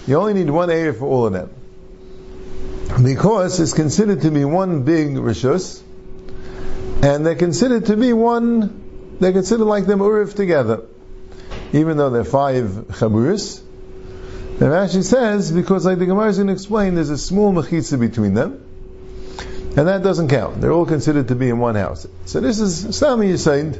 You 0.07 0.17
only 0.17 0.33
need 0.33 0.49
one 0.49 0.69
erev 0.69 0.99
for 0.99 1.05
all 1.05 1.25
of 1.27 1.33
them. 1.33 1.49
Because 3.03 3.59
it's 3.59 3.73
considered 3.73 4.21
to 4.21 4.31
be 4.31 4.45
one 4.45 4.83
big 4.83 5.15
rishus, 5.15 5.81
and 7.03 7.25
they're 7.25 7.35
considered 7.35 7.87
to 7.87 7.97
be 7.97 8.13
one 8.13 8.87
they're 9.19 9.33
considered 9.33 9.65
like 9.65 9.85
them 9.85 9.99
urif 9.99 10.35
together, 10.35 10.83
even 11.73 11.97
though 11.97 12.09
they're 12.09 12.23
five 12.23 12.65
chaburis. 12.89 13.61
And 14.59 14.69
Rashi 14.69 15.03
says 15.03 15.51
because, 15.51 15.85
like 15.85 15.99
the 15.99 16.05
Gemara 16.05 16.29
is 16.29 16.37
going 16.37 16.47
to 16.47 16.53
explain, 16.53 16.95
there's 16.95 17.09
a 17.09 17.17
small 17.17 17.53
mechitza 17.53 17.99
between 17.99 18.33
them, 18.33 18.63
and 19.77 19.87
that 19.87 20.01
doesn't 20.01 20.27
count. 20.29 20.59
They're 20.59 20.71
all 20.71 20.87
considered 20.87 21.27
to 21.27 21.35
be 21.35 21.49
in 21.49 21.59
one 21.59 21.75
house. 21.75 22.07
So 22.25 22.39
this 22.39 22.59
is 22.59 22.97
Sami 22.97 23.27
Yisaid. 23.27 23.79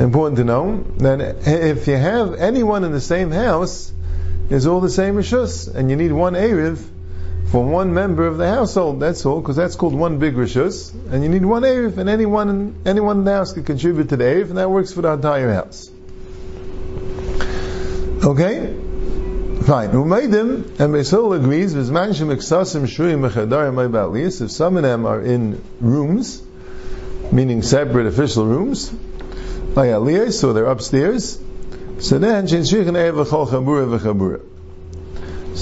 Important 0.00 0.38
to 0.38 0.44
know 0.44 0.82
that 0.98 1.46
if 1.46 1.86
you 1.86 1.96
have 1.96 2.34
anyone 2.34 2.82
in 2.82 2.92
the 2.92 3.00
same 3.00 3.30
house, 3.30 3.92
it's 4.50 4.66
all 4.66 4.80
the 4.80 4.90
same 4.90 5.14
rishus, 5.14 5.72
and 5.72 5.90
you 5.90 5.96
need 5.96 6.12
one 6.12 6.32
erev 6.34 6.82
for 7.52 7.64
one 7.64 7.94
member 7.94 8.26
of 8.26 8.36
the 8.36 8.48
household. 8.48 9.00
That's 9.00 9.24
all, 9.24 9.40
because 9.40 9.54
that's 9.54 9.76
called 9.76 9.94
one 9.94 10.18
big 10.18 10.34
rishus, 10.34 10.92
and 11.12 11.22
you 11.22 11.28
need 11.28 11.44
one 11.44 11.62
erev, 11.62 11.98
and 11.98 12.08
anyone 12.08 12.80
anyone 12.84 13.18
in 13.18 13.24
the 13.24 13.32
house 13.32 13.52
can 13.52 13.64
contribute 13.64 14.08
to 14.08 14.16
the 14.16 14.24
erev, 14.24 14.48
and 14.48 14.58
that 14.58 14.70
works 14.70 14.92
for 14.92 15.02
the 15.02 15.12
entire 15.12 15.52
house. 15.52 15.88
Okay, 18.24 18.74
fine. 19.60 19.90
Umeidim 19.90 20.80
and 20.80 20.94
Beis 20.94 21.10
Hillel 21.10 21.34
agrees. 21.34 21.74
If 24.40 24.50
some 24.50 24.76
of 24.76 24.82
them 24.82 25.06
are 25.06 25.20
in 25.20 25.64
rooms, 25.80 26.42
meaning 27.30 27.62
separate 27.62 28.06
official 28.06 28.46
rooms, 28.46 28.92
so 29.74 30.52
they're 30.52 30.66
upstairs. 30.66 31.38
So 31.98 32.18
then, 32.18 32.48
so 32.48 32.56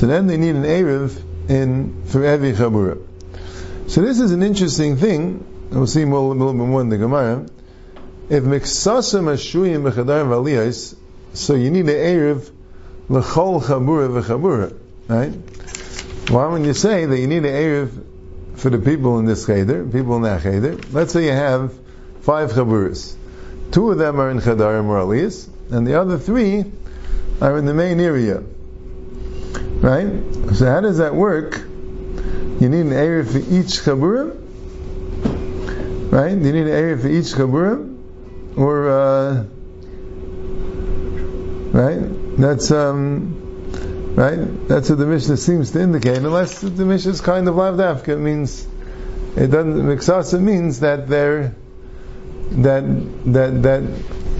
then 0.07 0.27
they 0.27 0.37
need 0.37 0.55
an 0.55 0.63
erev 0.63 1.23
in 1.49 2.03
for 2.07 2.25
every 2.25 2.53
chabura. 2.53 2.99
So 3.89 4.03
this 4.03 4.21
is 4.21 4.33
an 4.33 4.43
interesting 4.43 4.97
thing. 4.97 5.45
We'll 5.71 5.87
see 5.87 6.05
more, 6.05 6.21
a 6.21 6.37
little 6.37 6.53
bit 6.53 6.67
more 6.67 6.81
in 6.81 6.89
the 6.89 6.99
Gemara. 6.99 7.47
If 8.29 8.45
miksasam 8.45 9.25
ashuyim 9.25 9.83
b'chadarim 9.83 10.29
v'aliyas, 10.29 10.95
so 11.35 11.55
you 11.55 11.71
need 11.71 11.89
an 11.89 11.95
erev 11.95 12.51
l'chol 13.11 13.61
chabura 13.61 14.09
v'chabura, 14.09 14.73
right? 15.09 15.33
Why 16.31 16.47
would 16.47 16.65
you 16.65 16.75
say 16.75 17.07
that 17.07 17.19
you 17.19 17.27
need 17.27 17.45
an 17.45 17.53
erev 17.53 17.91
for 18.55 18.71
the 18.71 18.79
people 18.79 19.19
in 19.19 19.25
this 19.27 19.45
cheder, 19.47 19.85
people 19.85 20.15
in 20.17 20.23
that 20.23 20.43
cheder? 20.43 20.79
Let's 20.93 21.13
say 21.13 21.25
you 21.25 21.33
have 21.33 21.73
five 22.21 22.53
chaburas. 22.53 23.17
Two 23.73 23.91
of 23.91 23.99
them 23.99 24.21
are 24.21 24.31
in 24.31 24.39
chadarim 24.39 24.87
or 24.87 24.99
aliyas, 24.99 25.49
and 25.73 25.85
the 25.85 26.01
other 26.01 26.19
three 26.19 26.65
are 27.41 27.59
in 27.59 27.65
the 27.65 27.75
main 27.75 27.99
area. 27.99 28.43
Right? 29.81 30.55
So 30.55 30.67
how 30.67 30.81
does 30.81 30.99
that 30.99 31.15
work? 31.15 31.59
You 32.61 32.69
need 32.69 32.87
an 32.87 32.93
area 32.93 33.25
for 33.25 33.39
each 33.39 33.83
chabura, 33.83 34.37
right? 36.13 36.31
You 36.31 36.37
need 36.37 36.55
an 36.55 36.69
area 36.69 36.97
for 36.97 37.09
each 37.09 37.33
chabura, 37.33 37.97
or 38.57 38.89
uh, 38.89 39.45
right? 41.73 42.20
That's 42.39 42.71
um, 42.71 44.15
right. 44.17 44.69
That's 44.69 44.89
what 44.91 44.99
the 44.99 45.07
Mishnah 45.07 45.37
seems 45.37 45.73
to 45.73 45.81
indicate, 45.81 46.19
unless 46.19 46.61
the 46.61 46.85
Mishnah 46.85 47.13
is 47.13 47.21
kind 47.21 47.49
of 47.49 47.55
lavdafka. 47.55 48.09
It 48.09 48.19
means 48.19 48.67
it 49.37 49.49
doesn't. 49.49 49.75
Miksasa 49.75 50.41
means 50.41 50.81
that 50.81 51.09
they're 51.09 51.55
that 52.51 52.83
that 53.27 53.63
that 53.63 53.83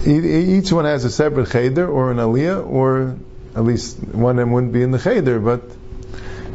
each 0.07 0.71
one 0.71 0.85
has 0.85 1.05
a 1.05 1.09
separate 1.09 1.51
cheder 1.51 1.87
or 1.87 2.11
an 2.11 2.17
aliyah 2.17 2.67
or 2.67 3.17
at 3.55 3.63
least 3.63 3.99
one 3.99 4.37
of 4.37 4.37
them 4.37 4.51
wouldn't 4.51 4.73
be 4.73 4.81
in 4.81 4.91
the 4.91 4.99
cheder, 4.99 5.39
but 5.39 5.61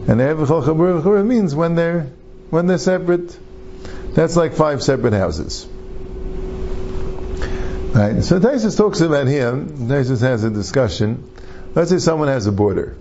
and 0.08 1.28
means 1.28 1.54
when 1.54 1.74
they're 1.74 2.10
when 2.50 2.66
they're 2.66 2.78
separate. 2.78 3.38
That's 4.14 4.36
like 4.36 4.54
five 4.54 4.82
separate 4.82 5.12
houses. 5.12 5.66
Right. 7.96 8.22
So 8.22 8.38
Taisus 8.38 8.76
talks 8.76 9.00
about 9.00 9.26
here. 9.26 9.52
Taisus 9.52 10.20
has 10.20 10.44
a 10.44 10.50
discussion. 10.50 11.30
Let's 11.74 11.88
say 11.88 11.96
someone 11.96 12.28
has 12.28 12.46
a 12.46 12.52
border. 12.52 12.94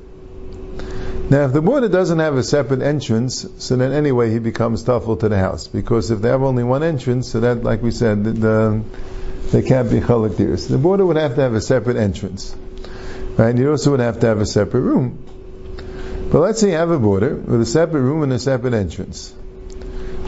Now, 1.29 1.43
if 1.43 1.51
the 1.51 1.61
border 1.61 1.89
doesn't 1.89 2.19
have 2.19 2.37
a 2.37 2.43
separate 2.43 2.81
entrance, 2.81 3.45
so 3.57 3.75
then 3.75 3.91
anyway 3.91 4.31
he 4.31 4.39
becomes 4.39 4.85
tafel 4.85 5.19
to 5.19 5.27
the 5.27 5.37
house. 5.37 5.67
Because 5.67 6.11
if 6.11 6.21
they 6.21 6.29
have 6.29 6.43
only 6.43 6.63
one 6.63 6.81
entrance, 6.81 7.29
so 7.29 7.41
that, 7.41 7.61
like 7.61 7.81
we 7.81 7.91
said, 7.91 8.23
the, 8.23 8.31
the, 8.31 8.83
they 9.51 9.63
can't 9.63 9.89
be 9.89 9.99
chalak 9.99 10.59
So 10.59 10.71
the 10.71 10.77
border 10.77 11.05
would 11.05 11.17
have 11.17 11.35
to 11.35 11.41
have 11.41 11.55
a 11.55 11.61
separate 11.61 11.97
entrance. 11.97 12.55
Right? 13.35 13.57
You 13.57 13.71
also 13.71 13.91
would 13.91 13.99
have 13.99 14.21
to 14.21 14.27
have 14.27 14.39
a 14.39 14.45
separate 14.45 14.79
room. 14.79 15.25
But 16.31 16.39
let's 16.39 16.61
say 16.61 16.69
you 16.69 16.77
have 16.77 16.91
a 16.91 16.99
border 16.99 17.35
with 17.35 17.59
a 17.59 17.65
separate 17.65 18.01
room 18.01 18.23
and 18.23 18.31
a 18.31 18.39
separate 18.39 18.73
entrance. 18.73 19.33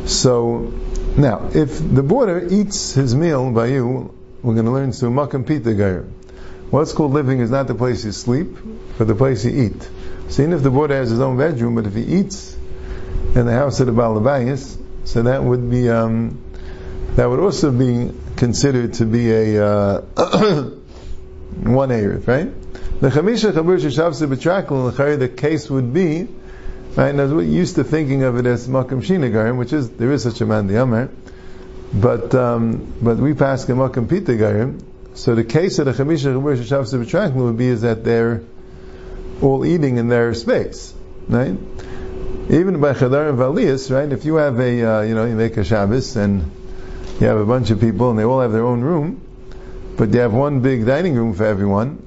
So, 0.08 0.73
now, 1.15 1.51
if 1.53 1.80
the 1.80 2.03
border 2.03 2.45
eats 2.51 2.95
his 2.95 3.15
meal 3.15 3.49
by 3.53 3.67
you, 3.67 4.16
we're 4.41 4.54
going 4.54 4.65
to 4.65 4.71
learn 4.71 4.91
to 4.91 5.06
makam 5.06 5.45
pita 5.45 5.73
gair. 5.73 6.06
What's 6.69 6.93
called 6.93 7.13
living 7.13 7.39
is 7.39 7.50
not 7.50 7.67
the 7.67 7.76
place 7.76 8.04
you 8.04 8.12
sleep, 8.12 8.50
but 8.97 9.08
the 9.08 9.15
place 9.15 9.45
you 9.45 9.65
eat. 9.65 9.89
So 10.30 10.43
even 10.43 10.54
if 10.54 10.63
the 10.63 10.69
border 10.69 10.95
has 10.95 11.10
his 11.10 11.21
own 11.21 11.38
bedroom, 11.38 11.76
but 11.76 11.88
if 11.88 11.93
he 11.93 12.04
eats 12.04 12.56
in 13.36 13.45
the 13.45 13.54
house 13.54 13.80
of 13.80 13.88
the 13.88 13.93
Balabayas, 13.93 14.78
so 15.06 15.23
that 15.23 15.43
would 15.43 15.71
be, 15.71 15.89
um, 15.89 16.41
that 17.15 17.26
would 17.26 17.39
also 17.39 17.71
be 17.71 18.12
considered 18.36 18.93
to 18.95 19.06
be 19.06 19.32
a, 19.32 19.65
uh, 19.65 20.02
one 21.63 21.91
area, 21.91 22.17
right? 22.19 22.52
The 23.00 23.10
chamisha 23.10 23.54
chabur 23.54 23.80
sheshavse 23.80 24.28
b'trakl, 24.28 25.19
the 25.19 25.30
case 25.30 25.69
would 25.69 25.93
be, 25.93 26.28
right, 26.95 27.15
and 27.15 27.36
we're 27.36 27.43
used 27.43 27.76
to 27.76 27.86
thinking 27.86 28.23
of 28.23 28.38
it 28.38 28.45
as 28.45 28.67
makam 28.67 29.02
shinagarim, 29.02 29.58
which 29.58 29.71
is, 29.71 29.89
there 29.91 30.12
is 30.12 30.23
such 30.23 30.41
a 30.41 30.45
man, 30.45 30.67
the 30.67 30.80
Amr, 30.82 31.10
but, 31.93 32.36
um, 32.36 32.93
but 33.02 33.17
we 33.17 33.34
pass 33.34 33.67
a 33.69 33.71
makam 33.71 34.10
pita 34.10 34.34
garim, 34.34 34.82
so 35.13 35.36
the 35.36 35.43
case 35.43 35.80
of 35.80 35.86
the 35.86 35.93
chamisha 35.93 36.34
chabur 36.34 36.58
sheshavse 36.58 36.93
b'trakl 37.04 37.34
would 37.34 37.58
be 37.58 37.67
is 37.67 37.82
that 37.82 38.04
they're 38.04 38.43
all 39.41 39.65
eating 39.65 39.97
in 39.97 40.10
their 40.10 40.34
space, 40.34 40.93
right? 41.28 41.58
Even 42.50 42.80
by 42.80 42.93
chadar 42.93 43.30
and 43.30 43.38
valiyas, 43.38 43.93
right, 43.93 44.12
if 44.12 44.26
you 44.26 44.36
have 44.36 44.60
a, 44.60 44.84
uh, 44.84 45.02
you 45.02 45.15
know, 45.15 45.26
you 45.26 45.36
make 45.36 45.58
a 45.58 45.63
Shabbos 45.63 46.15
and 46.15 46.52
you 47.19 47.28
have 47.28 47.38
a 47.38 47.45
bunch 47.45 47.71
of 47.71 47.80
people 47.80 48.10
and 48.10 48.19
they 48.19 48.23
all 48.23 48.41
have 48.41 48.52
their 48.52 48.65
own 48.65 48.82
room, 48.82 49.21
but 49.97 50.13
you 50.13 50.19
have 50.19 50.34
one 50.34 50.62
big 50.62 50.86
dining 50.86 51.15
room 51.15 51.34
for 51.34 51.45
everyone, 51.45 52.04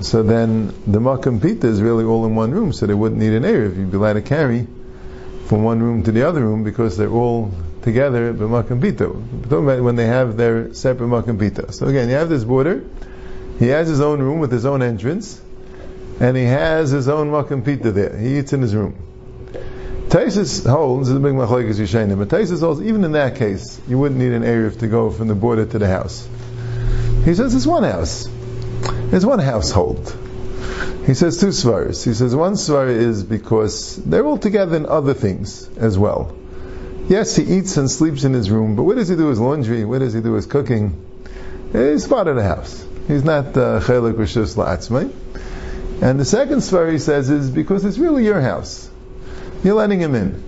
so 0.00 0.22
then 0.22 0.68
the 0.86 0.98
makam 0.98 1.40
pita 1.40 1.66
is 1.66 1.80
really 1.82 2.04
all 2.04 2.26
in 2.26 2.34
one 2.34 2.50
room, 2.52 2.72
so 2.72 2.86
they 2.86 2.94
wouldn't 2.94 3.20
need 3.20 3.32
an 3.32 3.42
erev. 3.42 3.76
You'd 3.76 3.90
be 3.90 3.96
allowed 3.96 4.14
to 4.14 4.22
carry 4.22 4.66
from 5.46 5.62
one 5.62 5.82
room 5.82 6.02
to 6.04 6.12
the 6.12 6.26
other 6.28 6.42
room 6.42 6.64
because 6.64 6.96
they're 6.96 7.10
all 7.10 7.52
together 7.86 8.34
talking 8.34 9.64
about 9.64 9.80
when 9.80 9.94
they 9.94 10.06
have 10.06 10.36
their 10.36 10.74
separate 10.74 11.38
pita. 11.38 11.72
So 11.72 11.86
again, 11.86 12.08
you 12.08 12.16
have 12.16 12.28
this 12.28 12.42
border. 12.42 12.84
He 13.60 13.68
has 13.68 13.86
his 13.86 14.00
own 14.00 14.20
room 14.20 14.40
with 14.40 14.50
his 14.50 14.66
own 14.66 14.82
entrance, 14.82 15.40
and 16.18 16.36
he 16.36 16.42
has 16.44 16.90
his 16.90 17.08
own 17.08 17.30
pita 17.62 17.92
there. 17.92 18.18
He 18.18 18.38
eats 18.38 18.52
in 18.52 18.60
his 18.60 18.74
room. 18.74 18.96
Taisus 20.08 20.68
holds, 20.68 21.08
the 21.08 21.20
big 21.20 21.34
machlokes 21.34 21.78
Yishayim, 21.78 22.18
but 22.18 22.28
Taisus 22.28 22.58
holds, 22.58 22.82
even 22.82 23.04
in 23.04 23.12
that 23.12 23.36
case, 23.36 23.80
you 23.86 23.98
wouldn't 23.98 24.20
need 24.20 24.32
an 24.32 24.42
Erev 24.42 24.80
to 24.80 24.88
go 24.88 25.10
from 25.10 25.28
the 25.28 25.36
border 25.36 25.64
to 25.64 25.78
the 25.78 25.86
house. 25.86 26.28
He 27.24 27.34
says 27.34 27.54
it's 27.54 27.66
one 27.66 27.84
house. 27.84 28.28
It's 29.12 29.24
one 29.24 29.38
household. 29.38 30.16
He 31.06 31.14
says 31.14 31.38
two 31.38 31.48
svaris. 31.48 32.04
He 32.04 32.14
says 32.14 32.34
one 32.34 32.54
svar 32.54 32.88
is 32.88 33.22
because 33.22 33.96
they're 33.96 34.26
all 34.26 34.38
together 34.38 34.76
in 34.76 34.86
other 34.86 35.14
things 35.14 35.68
as 35.76 35.96
well. 35.96 36.34
Yes, 37.08 37.36
he 37.36 37.44
eats 37.44 37.76
and 37.76 37.88
sleeps 37.88 38.24
in 38.24 38.32
his 38.32 38.50
room, 38.50 38.74
but 38.74 38.82
what 38.82 38.96
does 38.96 39.08
he 39.08 39.14
do 39.14 39.28
his 39.28 39.38
laundry? 39.38 39.84
What 39.84 40.00
does 40.00 40.12
he 40.12 40.20
do 40.20 40.32
his 40.32 40.46
cooking? 40.46 41.00
He's 41.72 42.08
part 42.08 42.26
of 42.26 42.34
the 42.34 42.42
house. 42.42 42.84
He's 43.06 43.22
not 43.22 43.44
chelik 43.52 44.14
uh, 44.14 44.18
rishus 44.18 44.56
la'atzmai. 44.56 45.12
And 46.02 46.18
the 46.18 46.24
second 46.24 46.62
he 46.90 46.98
says 46.98 47.30
is 47.30 47.50
because 47.50 47.84
it's 47.84 47.96
really 47.96 48.24
your 48.24 48.40
house. 48.40 48.90
You're 49.62 49.74
letting 49.74 50.00
him 50.00 50.14
in. 50.14 50.42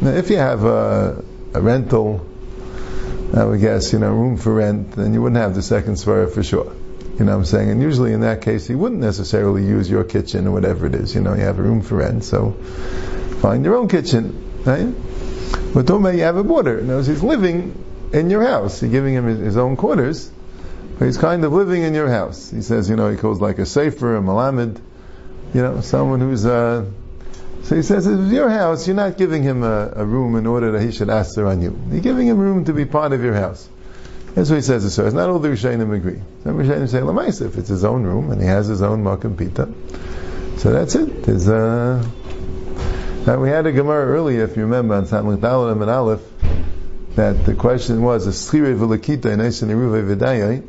Now, 0.00 0.10
if 0.10 0.30
you 0.30 0.36
have 0.36 0.64
a, 0.64 1.24
a 1.52 1.60
rental, 1.60 2.26
I 3.34 3.44
would 3.44 3.60
guess, 3.60 3.92
you 3.92 3.98
know, 3.98 4.12
room 4.12 4.36
for 4.36 4.54
rent, 4.54 4.92
then 4.92 5.14
you 5.14 5.20
wouldn't 5.20 5.40
have 5.40 5.56
the 5.56 5.62
second 5.62 5.94
svara 5.94 6.32
for 6.32 6.44
sure. 6.44 6.72
You 7.18 7.24
know 7.24 7.32
what 7.32 7.38
I'm 7.38 7.44
saying? 7.44 7.70
And 7.70 7.82
usually 7.82 8.12
in 8.12 8.20
that 8.20 8.42
case, 8.42 8.66
he 8.66 8.74
wouldn't 8.74 9.00
necessarily 9.00 9.64
use 9.64 9.90
your 9.90 10.04
kitchen 10.04 10.46
or 10.46 10.52
whatever 10.52 10.86
it 10.86 10.94
is. 10.94 11.14
You 11.14 11.20
know, 11.20 11.34
you 11.34 11.42
have 11.42 11.58
a 11.58 11.62
room 11.62 11.82
for 11.82 11.96
rent, 11.96 12.24
so 12.24 12.52
find 13.40 13.64
your 13.64 13.76
own 13.76 13.88
kitchen, 13.88 14.62
right? 14.64 14.94
But 15.74 15.86
don't 15.86 16.02
make 16.02 16.14
you 16.14 16.22
have 16.22 16.36
a 16.36 16.44
border. 16.44 16.78
In 16.78 16.86
he's 17.04 17.22
living 17.22 17.84
in 18.12 18.30
your 18.30 18.44
house. 18.44 18.80
You're 18.80 18.92
giving 18.92 19.12
him 19.12 19.26
his 19.26 19.56
own 19.56 19.76
quarters, 19.76 20.30
but 20.98 21.06
he's 21.06 21.18
kind 21.18 21.44
of 21.44 21.52
living 21.52 21.82
in 21.82 21.94
your 21.94 22.08
house. 22.08 22.48
He 22.48 22.62
says, 22.62 22.88
you 22.88 22.94
know, 22.94 23.10
he 23.10 23.16
calls 23.16 23.40
like 23.40 23.58
a 23.58 23.66
sefer, 23.66 24.16
a 24.16 24.22
malamed, 24.22 24.80
you 25.52 25.62
know, 25.62 25.80
someone 25.80 26.20
who's, 26.20 26.46
uh, 26.46 26.88
so 27.64 27.74
he 27.74 27.82
says, 27.82 28.06
it's 28.06 28.32
your 28.32 28.48
house, 28.50 28.86
you're 28.86 28.94
not 28.94 29.18
giving 29.18 29.42
him 29.42 29.64
a, 29.64 29.92
a, 29.96 30.04
room 30.04 30.36
in 30.36 30.46
order 30.46 30.70
that 30.72 30.82
he 30.82 30.92
should 30.92 31.10
answer 31.10 31.46
on 31.46 31.60
you. 31.60 31.76
You're 31.90 32.02
giving 32.02 32.28
him 32.28 32.38
room 32.38 32.66
to 32.66 32.72
be 32.72 32.84
part 32.84 33.12
of 33.12 33.24
your 33.24 33.34
house. 33.34 33.68
That's 34.34 34.50
what 34.50 34.56
he 34.56 34.62
says. 34.62 34.94
So 34.94 35.06
it's 35.06 35.14
not 35.14 35.28
all 35.28 35.40
the 35.40 35.48
Rishonim 35.48 35.92
agree. 35.92 36.20
Some 36.44 36.56
Rishonim 36.56 36.88
say, 36.88 37.00
Lamaisa, 37.00 37.46
if 37.46 37.58
it's 37.58 37.68
his 37.68 37.84
own 37.84 38.04
room 38.04 38.30
and 38.30 38.40
he 38.40 38.46
has 38.46 38.68
his 38.68 38.82
own 38.82 39.02
Makam 39.02 39.36
Pita. 39.36 39.72
So 40.58 40.72
that's 40.72 40.94
it. 40.94 41.24
There's, 41.24 41.48
uh, 41.48 42.04
now 43.26 43.38
we 43.38 43.48
had 43.48 43.66
a 43.66 43.72
Gemara 43.72 44.06
earlier, 44.06 44.44
if 44.44 44.56
you 44.56 44.62
remember, 44.62 44.94
on 44.94 45.06
Samach 45.06 45.38
Dalam 45.38 45.80
and 45.82 45.90
Aleph, 45.90 46.22
that 47.16 47.44
the 47.44 47.54
question 47.54 48.02
was, 48.02 48.26
a 48.26 48.30
Schire 48.30 48.76
Velakita 48.76 49.26
in 49.32 49.40
Eisen 49.40 49.68
Eruve 49.70 50.14
Vidayai. 50.14 50.66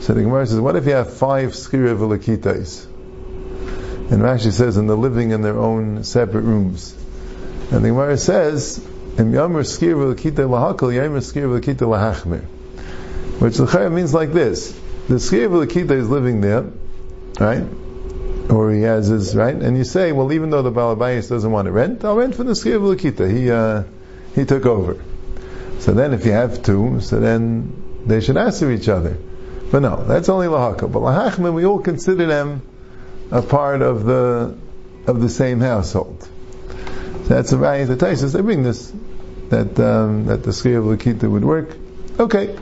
So 0.00 0.14
the 0.14 0.22
Gemara 0.22 0.46
says, 0.46 0.60
what 0.60 0.76
if 0.76 0.86
you 0.86 0.92
have 0.92 1.12
five 1.12 1.50
Schire 1.50 1.96
Velakitais? 1.96 2.86
And 4.10 4.20
Rashi 4.20 4.52
says, 4.52 4.76
and 4.76 4.88
they're 4.88 4.96
living 4.96 5.30
in 5.30 5.42
their 5.42 5.58
own 5.58 6.04
separate 6.04 6.42
rooms. 6.42 6.94
And 7.70 7.84
the 7.84 7.88
Gemara 7.88 8.18
says, 8.18 8.78
Im 9.18 9.32
Yamr 9.32 9.62
Skir 9.62 9.94
Velakita 9.94 10.46
Lahakal, 10.48 10.92
Yamr 10.92 11.20
Skir 11.20 11.44
Velakita 11.44 11.86
Lahachmir. 11.86 12.44
Which 13.40 13.56
the 13.56 13.90
means 13.90 14.12
like 14.12 14.32
this. 14.32 14.72
The 15.08 15.14
Skir 15.14 15.48
Velakita 15.48 15.92
is 15.92 16.10
living 16.10 16.40
there, 16.40 16.70
right? 17.38 17.64
Or 18.50 18.72
he 18.72 18.82
has 18.82 19.08
his 19.08 19.34
right, 19.34 19.54
and 19.54 19.76
you 19.76 19.84
say, 19.84 20.12
well, 20.12 20.32
even 20.32 20.50
though 20.50 20.62
the 20.62 20.72
Balabayas 20.72 21.28
doesn't 21.28 21.50
want 21.50 21.66
to 21.66 21.72
rent, 21.72 22.04
I'll 22.04 22.16
rent 22.16 22.34
for 22.34 22.44
the 22.44 22.52
Skir 22.52 22.80
Lakita. 22.80 23.30
He 23.30 23.50
uh, 23.50 23.84
he 24.34 24.44
took 24.44 24.66
over. 24.66 25.02
So 25.80 25.92
then, 25.92 26.12
if 26.12 26.24
you 26.26 26.32
have 26.32 26.62
two, 26.62 27.00
so 27.00 27.18
then 27.20 28.02
they 28.06 28.20
should 28.20 28.36
answer 28.36 28.70
each 28.70 28.88
other. 28.88 29.16
But 29.70 29.80
no, 29.80 30.04
that's 30.04 30.28
only 30.28 30.46
lahaka. 30.46 30.90
But 30.92 31.00
lahachman, 31.00 31.54
we 31.54 31.64
all 31.64 31.80
consider 31.80 32.26
them 32.26 32.62
a 33.30 33.42
part 33.42 33.82
of 33.82 34.04
the 34.04 34.56
of 35.06 35.20
the 35.20 35.28
same 35.28 35.60
household. 35.60 36.22
So 36.22 37.28
that's 37.28 37.52
a 37.52 37.56
variant 37.56 37.90
of 37.90 37.98
Taisus. 37.98 38.32
They 38.32 38.42
bring 38.42 38.62
this 38.62 38.92
that 39.48 39.78
um, 39.80 40.26
that 40.26 40.42
the 40.42 40.50
Skir 40.50 40.82
Lakita 40.82 41.30
would 41.30 41.44
work. 41.44 41.76
Okay, 42.18 42.54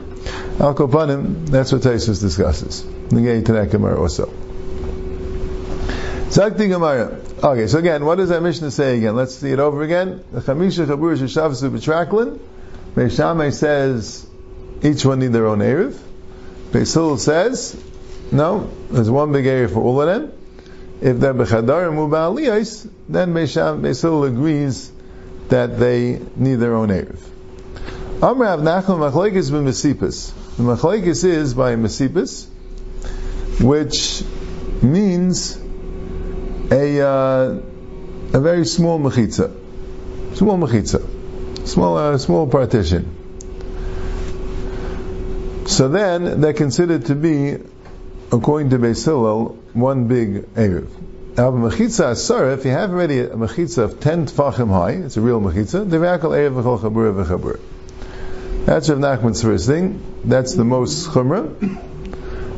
Al 0.59 0.73
Kopanim. 0.73 1.49
That's 1.49 1.71
what 1.71 1.81
Taisus 1.81 2.21
discusses. 2.21 2.85
Negate 3.11 3.45
to 3.47 3.53
that 3.53 3.75
also. 3.75 4.31
Gemara. 6.33 7.19
Okay, 7.43 7.67
so 7.67 7.77
again, 7.77 8.05
what 8.05 8.15
does 8.15 8.29
that 8.29 8.41
Mishnah 8.41 8.71
say 8.71 8.97
again? 8.97 9.15
Let's 9.15 9.35
see 9.35 9.51
it 9.51 9.59
over 9.59 9.83
again. 9.83 10.23
The 10.31 10.39
Chamisha 10.39 10.85
Chabur 10.85 11.17
Sheshavsu 11.17 11.69
B'Traklin. 11.69 12.39
Beis 12.95 13.17
Shammai 13.17 13.49
says 13.49 14.25
each 14.81 15.05
one 15.05 15.19
need 15.19 15.33
their 15.33 15.47
own 15.47 15.59
Erev. 15.59 15.97
Beis 16.71 16.93
Hillel 16.93 17.17
says, 17.17 17.75
no, 18.31 18.69
there's 18.89 19.09
one 19.09 19.33
big 19.33 19.45
area 19.45 19.67
for 19.67 19.81
all 19.81 20.01
of 20.01 20.07
them. 20.07 20.31
If 21.01 21.19
they're 21.19 21.33
Bechadar 21.33 21.89
and 21.89 21.97
Muba'aliyos, 21.97 22.89
then 23.09 23.33
Beis 23.33 24.01
Hillel 24.01 24.23
agrees 24.23 24.91
that 25.49 25.79
they 25.79 26.21
need 26.37 26.55
their 26.55 26.75
own 26.75 26.89
Erev. 26.89 27.19
Amrav 28.19 28.61
Nachman 28.61 29.11
Machlaikis 29.11 29.51
b'Mesipis. 29.51 30.31
The 30.55 30.63
Machlaikis 30.63 31.25
is 31.25 31.53
by 31.53 31.75
Mesipis, 31.75 32.47
which 33.59 34.23
means 34.81 35.57
a 36.71 37.01
uh, 37.01 37.61
a 38.33 38.39
very 38.39 38.65
small 38.65 38.99
mechitza, 38.99 39.51
small 40.35 40.57
mechitza, 40.57 41.67
small 41.67 41.97
uh, 41.97 42.17
small 42.17 42.47
partition. 42.47 43.17
So 45.67 45.89
then 45.89 46.41
they're 46.41 46.53
considered 46.53 47.05
to 47.07 47.15
be, 47.15 47.57
according 48.31 48.69
to 48.71 48.79
Beis 48.79 49.03
Hillel, 49.05 49.57
one 49.73 50.07
big 50.07 50.53
erev. 50.55 50.89
Now, 51.37 51.51
mechitza 51.51 52.11
asara, 52.11 52.57
if 52.57 52.65
you 52.65 52.71
have 52.71 52.91
already 52.91 53.19
a 53.19 53.29
mechitza 53.29 53.83
of 53.83 53.99
ten 53.99 54.25
tfachim 54.25 54.69
high, 54.69 54.91
it's 54.91 55.17
a 55.17 55.21
real 55.21 55.41
mechitza. 55.41 55.85
Devakal 55.89 56.31
erev 56.31 56.61
v'chol 56.61 56.79
chabura 56.79 57.25
v'chabura. 57.25 57.59
That's 58.65 58.89
Rav 58.89 58.99
Nachman's 58.99 59.41
first 59.41 59.67
thing. 59.67 60.01
That's 60.23 60.55
the 60.55 60.63
most 60.63 61.09
chumrah 61.09 61.90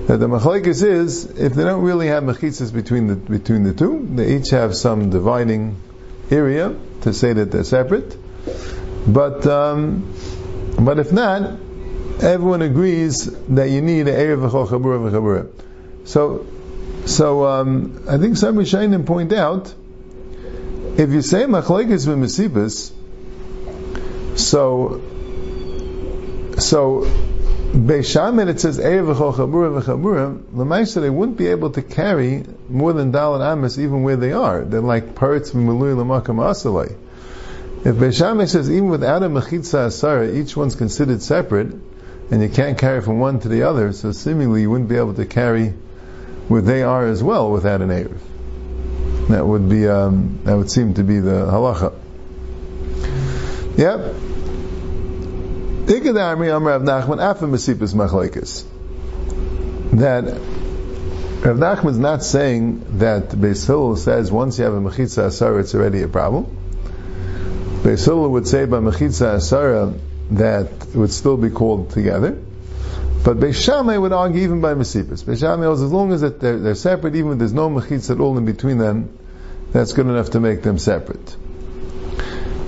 that 0.07 0.17
the 0.17 0.27
machlekes 0.27 0.83
is 0.83 1.25
if 1.25 1.53
they 1.53 1.63
don't 1.63 1.81
really 1.81 2.07
have 2.07 2.23
mechitzas 2.23 2.73
between 2.73 3.07
the 3.07 3.15
between 3.15 3.63
the 3.63 3.73
two, 3.73 4.05
they 4.15 4.35
each 4.35 4.49
have 4.49 4.75
some 4.75 5.09
dividing 5.09 5.77
area 6.29 6.75
to 7.01 7.13
say 7.13 7.33
that 7.33 7.51
they're 7.51 7.63
separate. 7.63 8.17
But 9.07 9.45
um, 9.47 10.13
but 10.79 10.99
if 10.99 11.11
not, 11.11 11.57
everyone 12.21 12.61
agrees 12.61 13.25
that 13.47 13.69
you 13.69 13.81
need 13.81 14.07
an 14.07 14.15
erev 14.15 14.49
v'chol 14.49 14.67
chabura. 14.67 15.49
So 16.05 16.45
so 17.05 17.45
um, 17.45 18.03
I 18.07 18.17
think 18.17 18.37
some 18.37 18.55
Rishonim 18.55 19.05
point 19.05 19.31
out 19.33 19.73
if 20.97 21.09
you 21.11 21.21
say 21.21 21.43
machlekes 21.43 22.05
v'mesibas, 22.07 22.91
so 24.37 25.01
so 26.59 27.32
Beis 27.73 28.05
Shammai 28.05 28.49
it 28.49 28.59
says 28.59 28.77
Erev 28.77 29.15
v'chabura 29.15 29.81
v'chabura. 29.81 30.39
Lemaisa 30.53 31.01
they 31.01 31.09
wouldn't 31.09 31.39
be 31.39 31.47
able 31.47 31.71
to 31.71 31.81
carry 31.81 32.43
more 32.69 32.93
than 32.93 33.11
Dalit 33.11 33.51
Amos 33.51 33.79
even 33.79 34.03
where 34.03 34.15
they 34.15 34.31
are. 34.31 34.63
They're 34.63 34.79
like 34.79 35.15
parts 35.15 35.49
of 35.49 35.55
Melui 35.55 35.95
Lamakam 35.95 36.37
Asalei. 36.37 36.95
If 37.83 37.95
Beis 37.95 38.15
Shammai 38.19 38.45
says 38.45 38.69
even 38.69 38.89
without 38.89 39.23
a 39.23 39.25
mechitza 39.27 39.87
asara, 39.87 40.35
each 40.35 40.55
one's 40.55 40.75
considered 40.75 41.23
separate, 41.23 41.73
and 42.29 42.43
you 42.43 42.49
can't 42.49 42.77
carry 42.77 43.01
from 43.01 43.19
one 43.19 43.39
to 43.39 43.49
the 43.49 43.63
other, 43.63 43.91
so 43.91 44.11
seemingly 44.11 44.61
you 44.61 44.69
wouldn't 44.69 44.89
be 44.89 44.97
able 44.97 45.15
to 45.15 45.25
carry 45.25 45.69
where 46.49 46.61
they 46.61 46.83
are 46.83 47.07
as 47.07 47.23
well 47.23 47.51
without 47.51 47.81
an 47.81 47.89
Erev. 47.89 48.19
That 49.29 49.47
would 49.47 49.67
be 49.67 49.87
um, 49.87 50.41
that 50.43 50.55
would 50.55 50.69
seem 50.69 50.93
to 50.93 51.03
be 51.03 51.19
the 51.19 51.47
halacha. 51.47 51.91
Yep. 53.77 54.32
Amr 55.85 56.69
Rav 56.69 56.81
Nachman. 56.81 57.17
That 59.99 60.23
Nachman's 61.57 61.99
not 61.99 62.23
saying 62.23 62.99
that 62.99 63.29
Beis 63.29 63.67
Hillel 63.67 63.97
says 63.97 64.31
once 64.31 64.57
you 64.57 64.63
have 64.63 64.73
a 64.73 64.79
Mechitza 64.79 65.27
Asara 65.27 65.59
it's 65.59 65.75
already 65.75 66.01
a 66.01 66.07
problem. 66.07 66.45
Beis 67.83 68.05
Hillel 68.05 68.29
would 68.31 68.47
say 68.47 68.63
by 68.65 68.77
Mechitza 68.77 69.35
Asara 69.35 69.99
that 70.31 70.67
it 70.67 70.95
would 70.95 71.11
still 71.11 71.35
be 71.35 71.49
called 71.49 71.89
together. 71.89 72.41
But 73.25 73.41
Beis 73.41 73.55
Shammai 73.55 73.97
would 73.97 74.13
argue 74.13 74.41
even 74.41 74.61
by 74.61 74.75
Mesipus. 74.75 75.23
Beis 75.25 75.41
Shammai 75.41 75.69
as 75.69 75.81
long 75.81 76.13
as 76.13 76.21
they're, 76.21 76.59
they're 76.59 76.75
separate, 76.75 77.15
even 77.15 77.33
if 77.33 77.39
there's 77.39 77.53
no 77.53 77.69
Mechitza 77.69 78.11
at 78.11 78.21
all 78.21 78.37
in 78.37 78.45
between 78.45 78.77
them, 78.77 79.17
that's 79.73 79.91
good 79.91 80.07
enough 80.07 80.29
to 80.31 80.39
make 80.39 80.63
them 80.63 80.77
separate. 80.77 81.35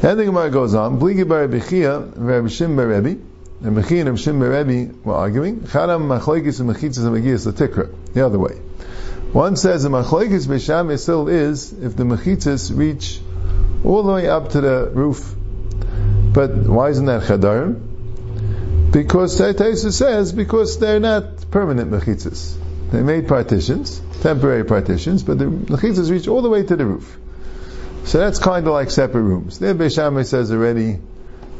And 0.06 0.20
the 0.20 0.26
Gemara 0.26 0.52
goes 0.52 0.76
on, 0.76 1.00
Bligi 1.00 1.28
bar 1.28 1.48
Bechia, 1.48 2.13
Rabbi 2.15 2.46
Shim 2.46 2.76
bar 2.76 2.86
Rebbe, 2.86 3.20
and 3.63 3.76
Bechia 3.76 4.02
and 4.02 4.10
Rabbi 4.10 4.20
Shim 4.20 4.39
bar 4.39 4.50
Rebbe 4.50 4.94
were 5.04 5.15
arguing, 5.15 5.62
Chadam 5.62 6.06
machlekes 6.06 6.60
and 6.60 6.70
mechitzas 6.70 7.08
and 7.08 7.15
megiyas 7.15 7.52
tikra, 7.52 7.91
the 8.13 8.24
other 8.24 8.38
way. 8.38 8.54
One 9.32 9.56
says 9.56 9.82
the 9.82 9.89
machlekes 9.89 10.46
b'sham 10.46 10.96
still 11.00 11.28
is 11.28 11.74
if 11.74 11.96
the 11.96 12.04
mechitzas 12.04 12.78
reach 12.78 13.20
all 13.84 14.04
the 14.04 14.12
way 14.12 14.30
up 14.30 14.50
to 14.50 14.62
the 14.62 14.91
roof. 14.94 15.34
But 16.34 16.52
why 16.52 16.89
isn't 16.89 17.08
that 17.08 17.24
chadarim? 17.24 18.91
Because 18.91 19.41
Taisa 19.41 19.91
says 19.91 20.32
because 20.34 20.78
they're 20.78 21.00
not 21.00 21.50
permanent 21.50 21.89
mechitzas. 21.89 22.56
They 22.91 23.02
made 23.02 23.28
partitions, 23.28 24.00
temporary 24.22 24.65
partitions, 24.65 25.24
but 25.24 25.39
the 25.39 25.46
mechitzas 25.46 26.12
reach 26.12 26.28
all 26.28 26.44
the 26.44 26.50
way 26.50 26.62
to 26.62 26.76
the 26.76 26.86
roof. 26.86 27.18
So 28.06 28.20
that's 28.20 28.38
kind 28.38 28.68
of 28.68 28.74
like 28.74 28.91
separate 28.91 29.24
rooms. 29.24 29.58
There 29.58 29.74
Beis 29.74 29.96
Shammai 29.96 30.22
says 30.24 30.52
already 30.52 31.00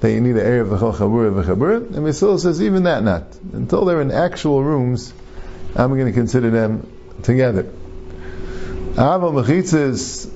that 0.01 0.12
you 0.12 0.21
need 0.21 0.36
an 0.36 0.45
area 0.45 0.62
of 0.62 0.69
the 0.69 0.77
chabura 0.77 1.43
v'chabura, 1.43 1.77
and 1.77 2.05
Beis 2.05 2.19
Hillel 2.19 2.38
says 2.38 2.62
even 2.62 2.84
that 2.84 3.03
not. 3.03 3.23
Until 3.51 3.86
they're 3.86 3.99
in 3.99 4.12
actual 4.12 4.63
rooms, 4.63 5.12
I'm 5.75 5.89
going 5.95 6.05
to 6.05 6.12
consider 6.12 6.51
them 6.51 6.88
together. 7.23 7.62
Ava 8.91 9.31
mechitzas 9.31 10.31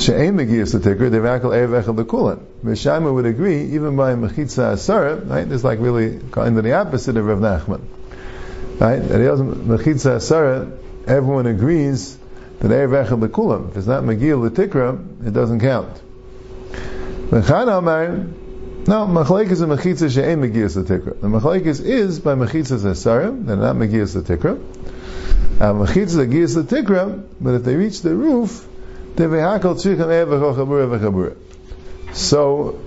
she'ein 0.00 0.34
megiyas 0.36 0.74
l'tikra, 0.74 1.08
devakal 1.08 1.52
erev 1.52 1.84
echel 1.84 1.96
l'kulan. 1.96 2.44
Meshama 2.64 3.14
would 3.14 3.26
agree, 3.26 3.62
even 3.74 3.94
by 3.94 4.14
mechitza 4.14 4.72
asara, 4.72 5.28
right, 5.30 5.50
it's 5.50 5.62
like 5.62 5.78
really 5.78 6.20
kind 6.32 6.58
of 6.58 6.64
the 6.64 6.72
opposite 6.72 7.16
of 7.16 7.24
Rav 7.24 7.38
Nachman. 7.38 7.82
Right? 8.80 8.98
That 8.98 9.20
he 9.20 9.24
doesn't, 9.24 9.68
mechitza 9.68 10.16
asara, 10.16 10.76
everyone 11.06 11.46
agrees 11.46 12.18
that 12.60 12.70
erev 12.70 13.06
echel 13.06 13.20
l'kulan. 13.20 13.70
If 13.70 13.76
it's 13.76 13.86
not 13.86 14.02
megiyah 14.02 14.50
l'tikra, 14.50 15.26
it 15.26 15.32
doesn't 15.32 15.60
count. 15.60 16.00
Mechan 17.30 17.68
Amar, 17.68 18.08
no, 18.88 19.06
machlekes 19.06 19.62
and 19.62 19.72
mechitza 19.72 20.10
she'ein 20.10 20.40
megiyas 20.40 20.76
l'tikra. 20.76 21.20
The 21.20 21.28
machlekes 21.28 21.84
is 21.84 22.20
by 22.20 22.34
mechitza 22.34 22.78
asara, 22.78 23.46
they're 23.46 23.56
not 23.56 23.76
megiyas 23.76 24.16
l'tikra. 24.16 24.58
Uh, 25.60 25.72
mechitza 25.72 26.26
megiyas 26.26 26.56
l'tikra, 26.56 27.22
but 27.40 27.54
if 27.54 27.64
they 27.64 27.76
reach 27.76 28.02
the 28.02 28.14
roof, 28.14 28.66
they 29.14 29.24
vehakal 29.24 29.74
tzrichem 29.74 30.06
erev 30.06 30.28
echel 30.28 30.56
chabura 30.56 30.98
v'chabura. 30.98 31.36
So, 32.14 32.80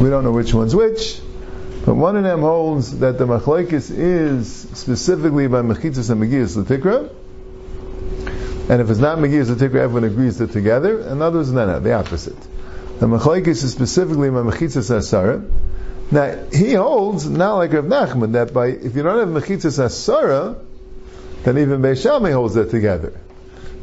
we 0.00 0.08
don't 0.08 0.24
know 0.24 0.32
which 0.32 0.54
one's 0.54 0.74
which, 0.74 1.20
but 1.84 1.94
one 1.94 2.16
of 2.16 2.22
them 2.22 2.40
holds 2.40 3.00
that 3.00 3.18
the 3.18 3.26
machlekes 3.26 3.90
is 3.90 4.48
specifically 4.74 5.48
by 5.48 5.60
mechitzas 5.60 6.08
and 6.08 6.22
megiyas 6.22 6.56
l'tikra, 6.56 7.10
and 8.70 8.80
if 8.80 8.88
it's 8.88 9.00
not 9.00 9.18
megiyas 9.18 9.50
l'tikra, 9.50 9.80
everyone 9.80 10.04
agrees 10.04 10.38
they're 10.38 10.46
together, 10.46 11.00
and 11.00 11.20
others, 11.22 11.50
no, 11.50 11.66
no, 11.66 11.80
the 11.80 11.92
opposite. 11.92 12.40
The 13.00 13.06
machlekes 13.06 13.64
is 13.64 13.72
specifically 13.72 14.30
by 14.30 14.42
mechitzas 14.42 14.96
asara. 14.96 15.44
Now, 16.12 16.44
he 16.52 16.74
holds, 16.74 17.28
not 17.28 17.56
like 17.56 17.72
Rav 17.72 17.86
Nachman, 17.86 18.34
that 18.34 18.54
by, 18.54 18.68
if 18.68 18.94
you 18.94 19.02
don't 19.02 19.18
have 19.18 19.42
mechitzas 19.42 19.84
asara, 19.84 20.56
then 21.42 21.58
even 21.58 21.82
Beis 21.82 22.00
Shammai 22.00 22.30
holds 22.30 22.54
that 22.54 22.70
together. 22.70 23.20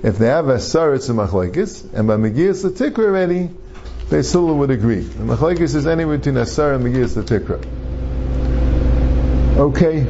If 0.03 0.19
they 0.19 0.27
have 0.27 0.45
asara, 0.45 0.95
it's 0.95 1.09
a 1.09 1.11
machlekes, 1.11 1.93
and 1.93 2.07
by 2.07 2.15
megiyas 2.15 2.63
l'tikra 2.63 3.07
already, 3.07 3.49
Beis 4.05 4.31
Hillel 4.31 4.55
would 4.59 4.71
agree. 4.71 5.01
The 5.01 5.35
machlekes 5.35 5.75
is 5.75 5.85
anywhere 5.85 6.17
between 6.17 6.35
asara 6.35 6.75
and 6.75 6.85
megiyas 6.85 7.17
l'tikra. 7.17 7.59
Okay. 9.57 10.05